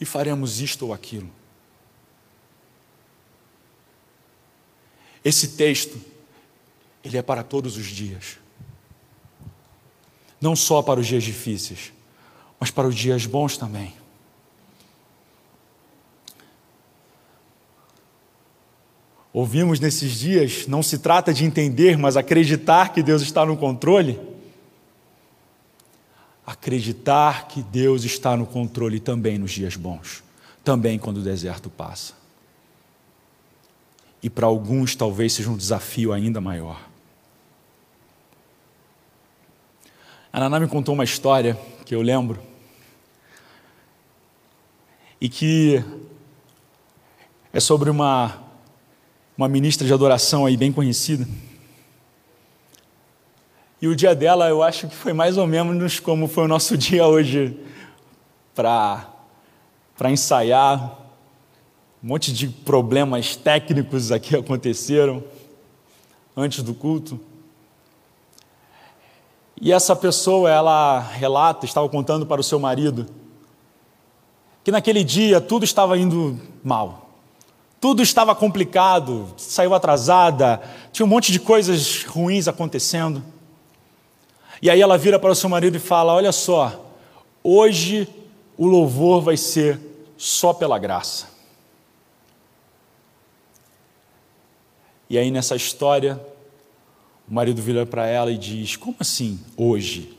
e 0.00 0.04
faremos 0.04 0.60
isto 0.60 0.86
ou 0.86 0.94
aquilo. 0.94 1.30
Esse 5.24 5.48
texto, 5.48 6.00
ele 7.04 7.18
é 7.18 7.22
para 7.22 7.42
todos 7.42 7.76
os 7.76 7.86
dias. 7.86 8.38
Não 10.40 10.54
só 10.54 10.80
para 10.80 11.00
os 11.00 11.06
dias 11.08 11.24
difíceis, 11.24 11.92
mas 12.60 12.70
para 12.70 12.86
os 12.86 12.94
dias 12.94 13.26
bons 13.26 13.58
também. 13.58 13.92
Ouvimos 19.36 19.78
nesses 19.78 20.12
dias, 20.12 20.66
não 20.66 20.82
se 20.82 20.98
trata 20.98 21.30
de 21.30 21.44
entender, 21.44 21.98
mas 21.98 22.16
acreditar 22.16 22.94
que 22.94 23.02
Deus 23.02 23.20
está 23.20 23.44
no 23.44 23.54
controle. 23.54 24.18
Acreditar 26.46 27.46
que 27.46 27.62
Deus 27.62 28.02
está 28.04 28.34
no 28.34 28.46
controle 28.46 28.98
também 28.98 29.36
nos 29.36 29.52
dias 29.52 29.76
bons, 29.76 30.24
também 30.64 30.98
quando 30.98 31.18
o 31.18 31.22
deserto 31.22 31.68
passa. 31.68 32.14
E 34.22 34.30
para 34.30 34.46
alguns 34.46 34.96
talvez 34.96 35.34
seja 35.34 35.50
um 35.50 35.56
desafio 35.56 36.14
ainda 36.14 36.40
maior. 36.40 36.80
A 40.32 40.40
Naná 40.40 40.58
me 40.58 40.66
contou 40.66 40.94
uma 40.94 41.04
história 41.04 41.60
que 41.84 41.94
eu 41.94 42.00
lembro 42.00 42.40
e 45.20 45.28
que 45.28 45.84
é 47.52 47.60
sobre 47.60 47.90
uma 47.90 48.45
uma 49.36 49.48
ministra 49.48 49.86
de 49.86 49.92
adoração 49.92 50.46
aí 50.46 50.56
bem 50.56 50.72
conhecida. 50.72 51.26
E 53.80 53.86
o 53.86 53.94
dia 53.94 54.14
dela, 54.14 54.48
eu 54.48 54.62
acho 54.62 54.88
que 54.88 54.94
foi 54.94 55.12
mais 55.12 55.36
ou 55.36 55.46
menos 55.46 56.00
como 56.00 56.26
foi 56.26 56.44
o 56.44 56.48
nosso 56.48 56.76
dia 56.78 57.06
hoje 57.06 57.58
para 58.54 59.12
para 59.96 60.10
ensaiar. 60.10 60.98
Um 62.02 62.08
monte 62.08 62.32
de 62.32 62.48
problemas 62.48 63.34
técnicos 63.34 64.12
aqui 64.12 64.36
aconteceram 64.36 65.24
antes 66.36 66.62
do 66.62 66.74
culto. 66.74 67.18
E 69.58 69.72
essa 69.72 69.96
pessoa, 69.96 70.50
ela 70.50 71.00
relata, 71.00 71.64
estava 71.64 71.88
contando 71.88 72.26
para 72.26 72.40
o 72.40 72.44
seu 72.44 72.60
marido, 72.60 73.06
que 74.62 74.70
naquele 74.70 75.02
dia 75.02 75.40
tudo 75.40 75.64
estava 75.64 75.96
indo 75.96 76.38
mal. 76.62 77.05
Tudo 77.80 78.02
estava 78.02 78.34
complicado, 78.34 79.34
saiu 79.36 79.74
atrasada, 79.74 80.62
tinha 80.92 81.04
um 81.04 81.08
monte 81.08 81.30
de 81.30 81.38
coisas 81.38 82.04
ruins 82.04 82.48
acontecendo. 82.48 83.22
E 84.62 84.70
aí 84.70 84.80
ela 84.80 84.96
vira 84.96 85.18
para 85.18 85.30
o 85.30 85.34
seu 85.34 85.48
marido 85.48 85.76
e 85.76 85.80
fala: 85.80 86.14
Olha 86.14 86.32
só, 86.32 86.90
hoje 87.42 88.08
o 88.56 88.66
louvor 88.66 89.20
vai 89.20 89.36
ser 89.36 89.78
só 90.16 90.54
pela 90.54 90.78
graça. 90.78 91.28
E 95.08 95.18
aí 95.18 95.30
nessa 95.30 95.54
história, 95.54 96.20
o 97.28 97.34
marido 97.34 97.60
vira 97.60 97.84
para 97.84 98.06
ela 98.06 98.32
e 98.32 98.38
diz: 98.38 98.76
Como 98.76 98.96
assim 98.98 99.38
hoje 99.56 100.16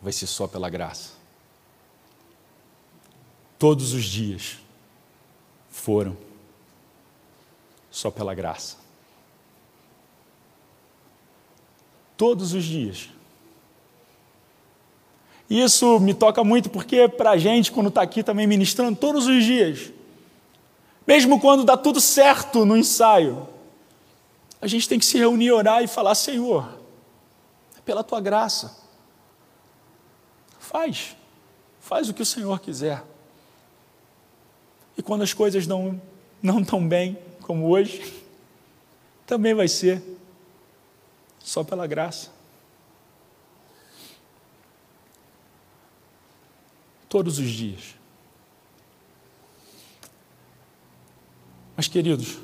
vai 0.00 0.12
ser 0.12 0.26
só 0.26 0.46
pela 0.46 0.70
graça? 0.70 1.16
Todos 3.58 3.92
os 3.92 4.04
dias 4.04 4.58
foram 5.68 6.16
só 7.96 8.10
pela 8.10 8.34
graça. 8.34 8.76
Todos 12.14 12.52
os 12.52 12.62
dias. 12.62 13.08
Isso 15.48 15.98
me 15.98 16.12
toca 16.12 16.44
muito 16.44 16.68
porque, 16.68 17.08
para 17.08 17.30
a 17.30 17.38
gente, 17.38 17.72
quando 17.72 17.88
está 17.88 18.02
aqui 18.02 18.22
também 18.22 18.46
ministrando, 18.46 18.98
todos 18.98 19.26
os 19.26 19.42
dias, 19.42 19.90
mesmo 21.06 21.40
quando 21.40 21.64
dá 21.64 21.74
tudo 21.74 21.98
certo 21.98 22.66
no 22.66 22.76
ensaio, 22.76 23.48
a 24.60 24.66
gente 24.66 24.86
tem 24.86 24.98
que 24.98 25.04
se 25.06 25.16
reunir, 25.16 25.52
orar 25.52 25.82
e 25.82 25.86
falar: 25.86 26.14
Senhor, 26.14 26.78
é 27.78 27.80
pela 27.80 28.04
tua 28.04 28.20
graça, 28.20 28.76
faz, 30.58 31.16
faz 31.80 32.10
o 32.10 32.14
que 32.14 32.20
o 32.20 32.26
Senhor 32.26 32.60
quiser. 32.60 33.02
E 34.98 35.02
quando 35.02 35.22
as 35.22 35.32
coisas 35.32 35.66
não, 35.66 35.98
não 36.42 36.60
estão 36.60 36.86
bem, 36.86 37.16
como 37.46 37.68
hoje, 37.68 38.12
também 39.24 39.54
vai 39.54 39.68
ser 39.68 40.02
só 41.38 41.62
pela 41.62 41.86
graça. 41.86 42.32
Todos 47.08 47.38
os 47.38 47.48
dias. 47.48 47.94
Mas, 51.76 51.86
queridos, 51.86 52.38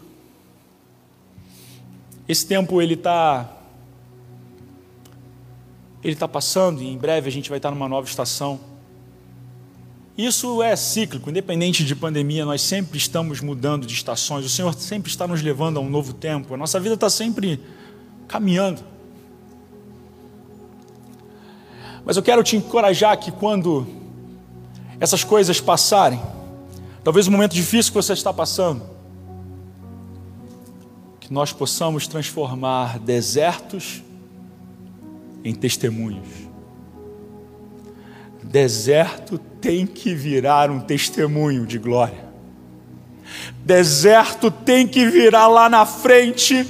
esse 2.29 2.47
tempo 2.47 2.81
ele 2.81 2.95
está 2.95 3.59
ele 6.05 6.12
está 6.12 6.29
passando 6.29 6.81
e 6.83 6.87
em 6.87 6.99
breve 6.99 7.29
a 7.29 7.33
gente 7.33 7.49
vai 7.49 7.59
estar 7.59 7.71
numa 7.71 7.88
nova 7.88 8.09
estação. 8.09 8.71
Isso 10.16 10.62
é 10.62 10.77
cíclico, 10.77 11.31
independente 11.31 11.85
de 11.85 11.96
pandemia, 11.96 12.44
nós 12.44 12.61
sempre 12.61 12.98
estamos 12.98 13.40
mudando 13.40 13.87
de 13.87 13.94
estações, 13.94 14.44
o 14.44 14.48
Senhor 14.48 14.75
sempre 14.75 15.11
está 15.11 15.27
nos 15.27 15.40
levando 15.40 15.79
a 15.79 15.81
um 15.81 15.88
novo 15.88 16.12
tempo, 16.12 16.53
a 16.53 16.57
nossa 16.57 16.79
vida 16.79 16.94
está 16.94 17.09
sempre 17.09 17.59
caminhando. 18.29 18.83
Mas 22.05 22.16
eu 22.16 22.22
quero 22.22 22.42
te 22.42 22.57
encorajar 22.57 23.16
que 23.16 23.33
quando 23.33 23.87
essas 25.01 25.25
coisas 25.25 25.61
passarem, 25.61 26.20
talvez 27.03 27.27
o 27.27 27.31
momento 27.31 27.55
difícil 27.55 27.90
que 27.90 27.96
você 27.96 28.12
está 28.12 28.35
passando, 28.35 28.83
que 31.20 31.33
nós 31.33 31.55
possamos 31.55 32.07
transformar 32.07 32.98
desertos 32.98 34.03
em 35.42 35.55
testemunhos 35.55 36.41
Deserto 38.53 39.38
tem 39.38 39.87
que 39.87 40.15
virar 40.15 40.71
um 40.71 40.79
testemunho 40.79 41.65
de 41.65 41.79
glória. 41.79 42.23
Deserto 43.65 44.51
tem 44.51 44.87
que 44.87 45.07
virar 45.07 45.47
lá 45.47 45.71
na 45.71 45.87
frente 45.87 46.67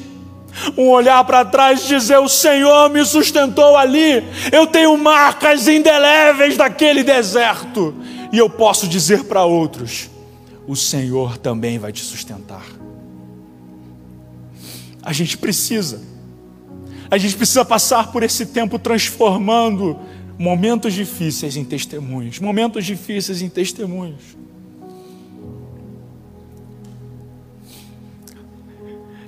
um 0.79 0.91
olhar 0.91 1.25
para 1.25 1.45
trás 1.45 1.83
e 1.83 1.89
dizer: 1.89 2.19
O 2.19 2.29
Senhor 2.29 2.89
me 2.89 3.05
sustentou 3.05 3.77
ali. 3.77 4.23
Eu 4.53 4.69
tenho 4.69 4.97
marcas 4.97 5.67
indeléveis 5.67 6.57
daquele 6.57 7.03
deserto. 7.03 7.93
E 8.33 8.39
eu 8.39 8.49
posso 8.49 8.87
dizer 8.87 9.25
para 9.25 9.45
outros: 9.45 10.09
O 10.69 10.77
Senhor 10.77 11.37
também 11.37 11.81
vai 11.81 11.91
te 11.91 12.03
sustentar. 12.05 12.65
A 15.03 15.13
gente 15.13 15.37
precisa, 15.37 16.01
a 17.11 17.19
gente 17.19 17.35
precisa 17.35 17.65
passar 17.65 18.13
por 18.13 18.23
esse 18.23 18.47
tempo 18.47 18.79
transformando 18.79 19.99
momentos 20.39 20.95
difíceis 20.95 21.57
em 21.57 21.65
testemunhos, 21.65 22.39
momentos 22.39 22.85
difíceis 22.85 23.43
em 23.43 23.49
testemunhos. 23.49 24.37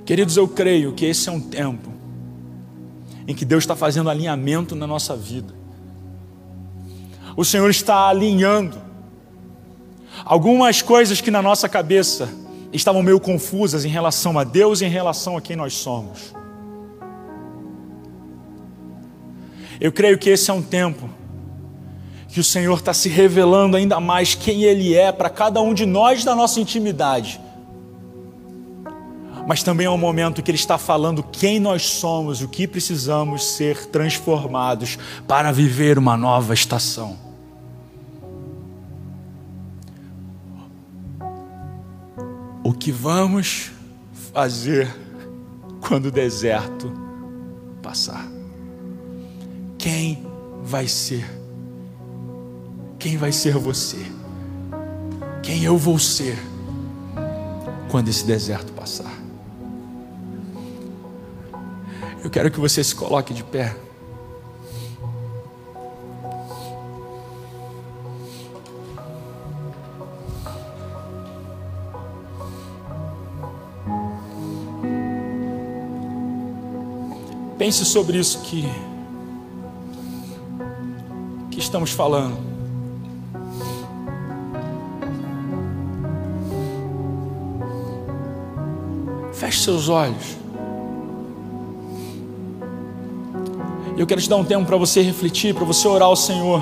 Queridos, 0.05 0.37
eu 0.37 0.47
creio 0.47 0.93
que 0.93 1.05
esse 1.05 1.27
é 1.29 1.31
um 1.31 1.41
tempo 1.41 1.89
em 3.27 3.33
que 3.33 3.43
Deus 3.43 3.63
está 3.63 3.75
fazendo 3.75 4.09
alinhamento 4.09 4.75
na 4.75 4.85
nossa 4.85 5.15
vida. 5.15 5.53
O 7.35 7.43
Senhor 7.43 7.69
está 7.69 8.07
alinhando 8.07 8.77
algumas 10.23 10.81
coisas 10.81 11.19
que 11.19 11.31
na 11.31 11.41
nossa 11.41 11.67
cabeça 11.67 12.29
estavam 12.71 13.01
meio 13.01 13.19
confusas 13.19 13.83
em 13.83 13.89
relação 13.89 14.37
a 14.37 14.43
Deus 14.43 14.81
e 14.81 14.85
em 14.85 14.89
relação 14.89 15.37
a 15.37 15.41
quem 15.41 15.55
nós 15.55 15.73
somos. 15.73 16.33
Eu 19.79 19.91
creio 19.91 20.17
que 20.17 20.29
esse 20.29 20.49
é 20.49 20.53
um 20.53 20.61
tempo 20.61 21.09
que 22.27 22.39
o 22.39 22.43
Senhor 22.43 22.77
está 22.77 22.93
se 22.93 23.07
revelando 23.07 23.77
ainda 23.77 23.97
mais 23.99 24.35
quem 24.35 24.63
Ele 24.63 24.93
é 24.93 25.11
para 25.11 25.29
cada 25.29 25.61
um 25.61 25.73
de 25.73 25.85
nós 25.85 26.23
da 26.25 26.35
nossa 26.35 26.59
intimidade. 26.59 27.39
Mas 29.47 29.63
também 29.63 29.85
é 29.85 29.89
um 29.89 29.97
momento 29.97 30.41
que 30.41 30.51
Ele 30.51 30.57
está 30.57 30.77
falando 30.77 31.23
quem 31.23 31.59
nós 31.59 31.83
somos, 31.83 32.41
o 32.41 32.47
que 32.47 32.67
precisamos 32.67 33.43
ser 33.45 33.85
transformados 33.85 34.97
para 35.27 35.51
viver 35.51 35.97
uma 35.97 36.17
nova 36.17 36.53
estação. 36.53 37.17
O 42.63 42.73
que 42.73 42.91
vamos 42.91 43.71
fazer 44.33 44.93
quando 45.79 46.07
o 46.07 46.11
deserto 46.11 46.91
passar? 47.81 48.34
Quem 49.85 50.25
vai 50.63 50.87
ser? 50.87 51.23
Quem 52.97 53.17
vai 53.17 53.31
ser 53.31 53.55
você? 53.55 54.03
Quem 55.43 55.63
eu 55.63 55.77
vou 55.77 55.99
ser 55.99 56.35
quando 57.91 58.07
esse 58.07 58.25
deserto 58.25 58.73
passar? 58.73 59.13
Eu 62.23 62.31
quero 62.31 62.49
que 62.49 62.59
você 62.59 62.83
se 62.83 62.95
coloque 62.95 63.31
de 63.31 63.43
pé. 63.43 63.75
Pense 77.59 77.85
sobre 77.85 78.17
isso 78.17 78.41
que, 78.41 78.67
que 81.55 81.61
estamos 81.61 81.91
falando. 81.91 82.37
Feche 89.33 89.61
seus 89.61 89.89
olhos. 89.89 90.37
Eu 93.97 94.05
quero 94.05 94.21
te 94.21 94.29
dar 94.29 94.35
um 94.35 94.43
tempo 94.43 94.65
para 94.65 94.77
você 94.77 95.01
refletir, 95.01 95.55
para 95.55 95.65
você 95.65 95.87
orar 95.87 96.09
ao 96.09 96.15
Senhor. 96.15 96.61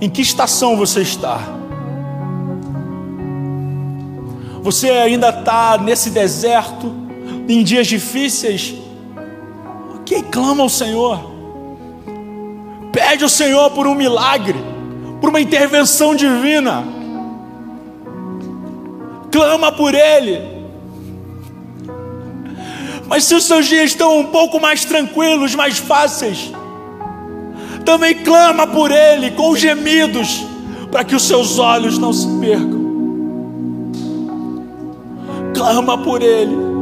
Em 0.00 0.10
que 0.10 0.22
estação 0.22 0.76
você 0.76 1.02
está? 1.02 1.38
Você 4.62 4.90
ainda 4.90 5.28
está 5.28 5.78
nesse 5.78 6.10
deserto? 6.10 7.02
em 7.48 7.62
dias 7.62 7.86
difíceis, 7.86 8.74
ok, 9.96 10.22
clama 10.30 10.62
ao 10.62 10.68
Senhor, 10.68 11.31
pede 13.12 13.24
ao 13.24 13.28
Senhor 13.28 13.70
por 13.72 13.86
um 13.86 13.94
milagre, 13.94 14.58
por 15.20 15.28
uma 15.28 15.38
intervenção 15.38 16.14
divina, 16.14 16.82
clama 19.30 19.70
por 19.70 19.94
Ele. 19.94 20.40
Mas 23.06 23.24
se 23.24 23.34
os 23.34 23.44
seus 23.44 23.66
dias 23.66 23.90
estão 23.90 24.18
um 24.18 24.24
pouco 24.24 24.58
mais 24.58 24.86
tranquilos, 24.86 25.54
mais 25.54 25.76
fáceis, 25.76 26.50
também 27.84 28.14
clama 28.14 28.66
por 28.66 28.90
Ele 28.90 29.32
com 29.32 29.54
gemidos, 29.54 30.46
para 30.90 31.04
que 31.04 31.14
os 31.14 31.24
seus 31.28 31.58
olhos 31.58 31.98
não 31.98 32.14
se 32.14 32.26
percam. 32.40 32.80
Clama 35.54 35.98
por 35.98 36.22
Ele. 36.22 36.72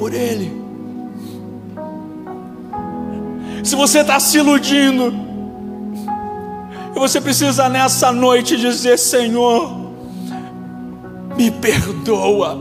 por 0.00 0.14
Ele. 0.14 0.59
Se 3.62 3.76
você 3.76 4.00
está 4.00 4.18
se 4.18 4.38
iludindo, 4.38 5.12
e 6.94 6.98
você 6.98 7.20
precisa 7.20 7.68
nessa 7.68 8.10
noite 8.10 8.56
dizer: 8.56 8.98
Senhor, 8.98 9.70
me 11.36 11.50
perdoa, 11.50 12.58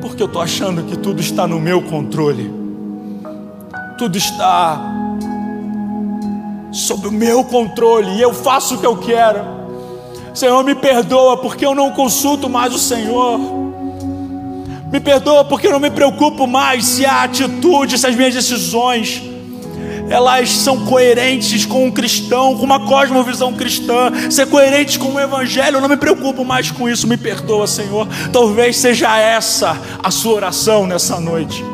porque 0.00 0.22
eu 0.22 0.26
estou 0.26 0.42
achando 0.42 0.84
que 0.84 0.96
tudo 0.96 1.20
está 1.20 1.46
no 1.46 1.58
meu 1.58 1.82
controle, 1.82 2.52
tudo 3.98 4.16
está 4.16 4.80
sob 6.72 7.08
o 7.08 7.12
meu 7.12 7.44
controle 7.44 8.16
e 8.16 8.22
eu 8.22 8.32
faço 8.32 8.74
o 8.74 8.78
que 8.78 8.86
eu 8.86 8.96
quero. 8.96 9.40
Senhor, 10.34 10.64
me 10.64 10.74
perdoa 10.74 11.36
porque 11.36 11.64
eu 11.64 11.74
não 11.74 11.90
consulto 11.90 12.48
mais 12.48 12.74
o 12.74 12.78
Senhor. 12.78 13.61
Me 14.92 15.00
perdoa 15.00 15.42
porque 15.42 15.66
eu 15.66 15.72
não 15.72 15.80
me 15.80 15.90
preocupo 15.90 16.46
mais 16.46 16.84
se 16.84 17.06
a 17.06 17.22
atitude, 17.22 17.98
se 17.98 18.06
as 18.06 18.14
minhas 18.14 18.34
decisões, 18.34 19.22
elas 20.10 20.50
são 20.50 20.84
coerentes 20.84 21.64
com 21.64 21.86
um 21.86 21.90
cristão, 21.90 22.58
com 22.58 22.64
uma 22.64 22.86
cosmovisão 22.86 23.54
cristã, 23.54 24.12
ser 24.30 24.46
coerentes 24.48 24.98
com 24.98 25.14
o 25.14 25.18
evangelho, 25.18 25.78
eu 25.78 25.80
não 25.80 25.88
me 25.88 25.96
preocupo 25.96 26.44
mais 26.44 26.70
com 26.70 26.86
isso, 26.86 27.08
me 27.08 27.16
perdoa, 27.16 27.66
Senhor. 27.66 28.06
Talvez 28.30 28.76
seja 28.76 29.18
essa 29.18 29.80
a 30.02 30.10
sua 30.10 30.34
oração 30.34 30.86
nessa 30.86 31.18
noite. 31.18 31.64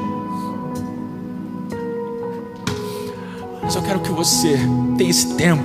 Mas 3.61 3.74
eu 3.74 3.83
quero 3.83 3.98
que 3.98 4.11
você 4.11 4.57
tenha 4.96 5.11
esse 5.11 5.35
tempo 5.35 5.64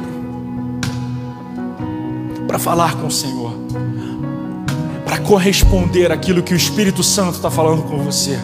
para 2.47 2.57
falar 2.57 2.95
com 2.95 3.05
o 3.05 3.11
Senhor 3.11 3.53
para 5.13 5.21
corresponder 5.21 6.11
àquilo 6.11 6.41
que 6.41 6.55
o 6.55 6.57
Espírito 6.57 7.03
Santo 7.03 7.35
está 7.35 7.51
falando 7.51 7.83
com 7.83 7.99
você. 7.99 8.39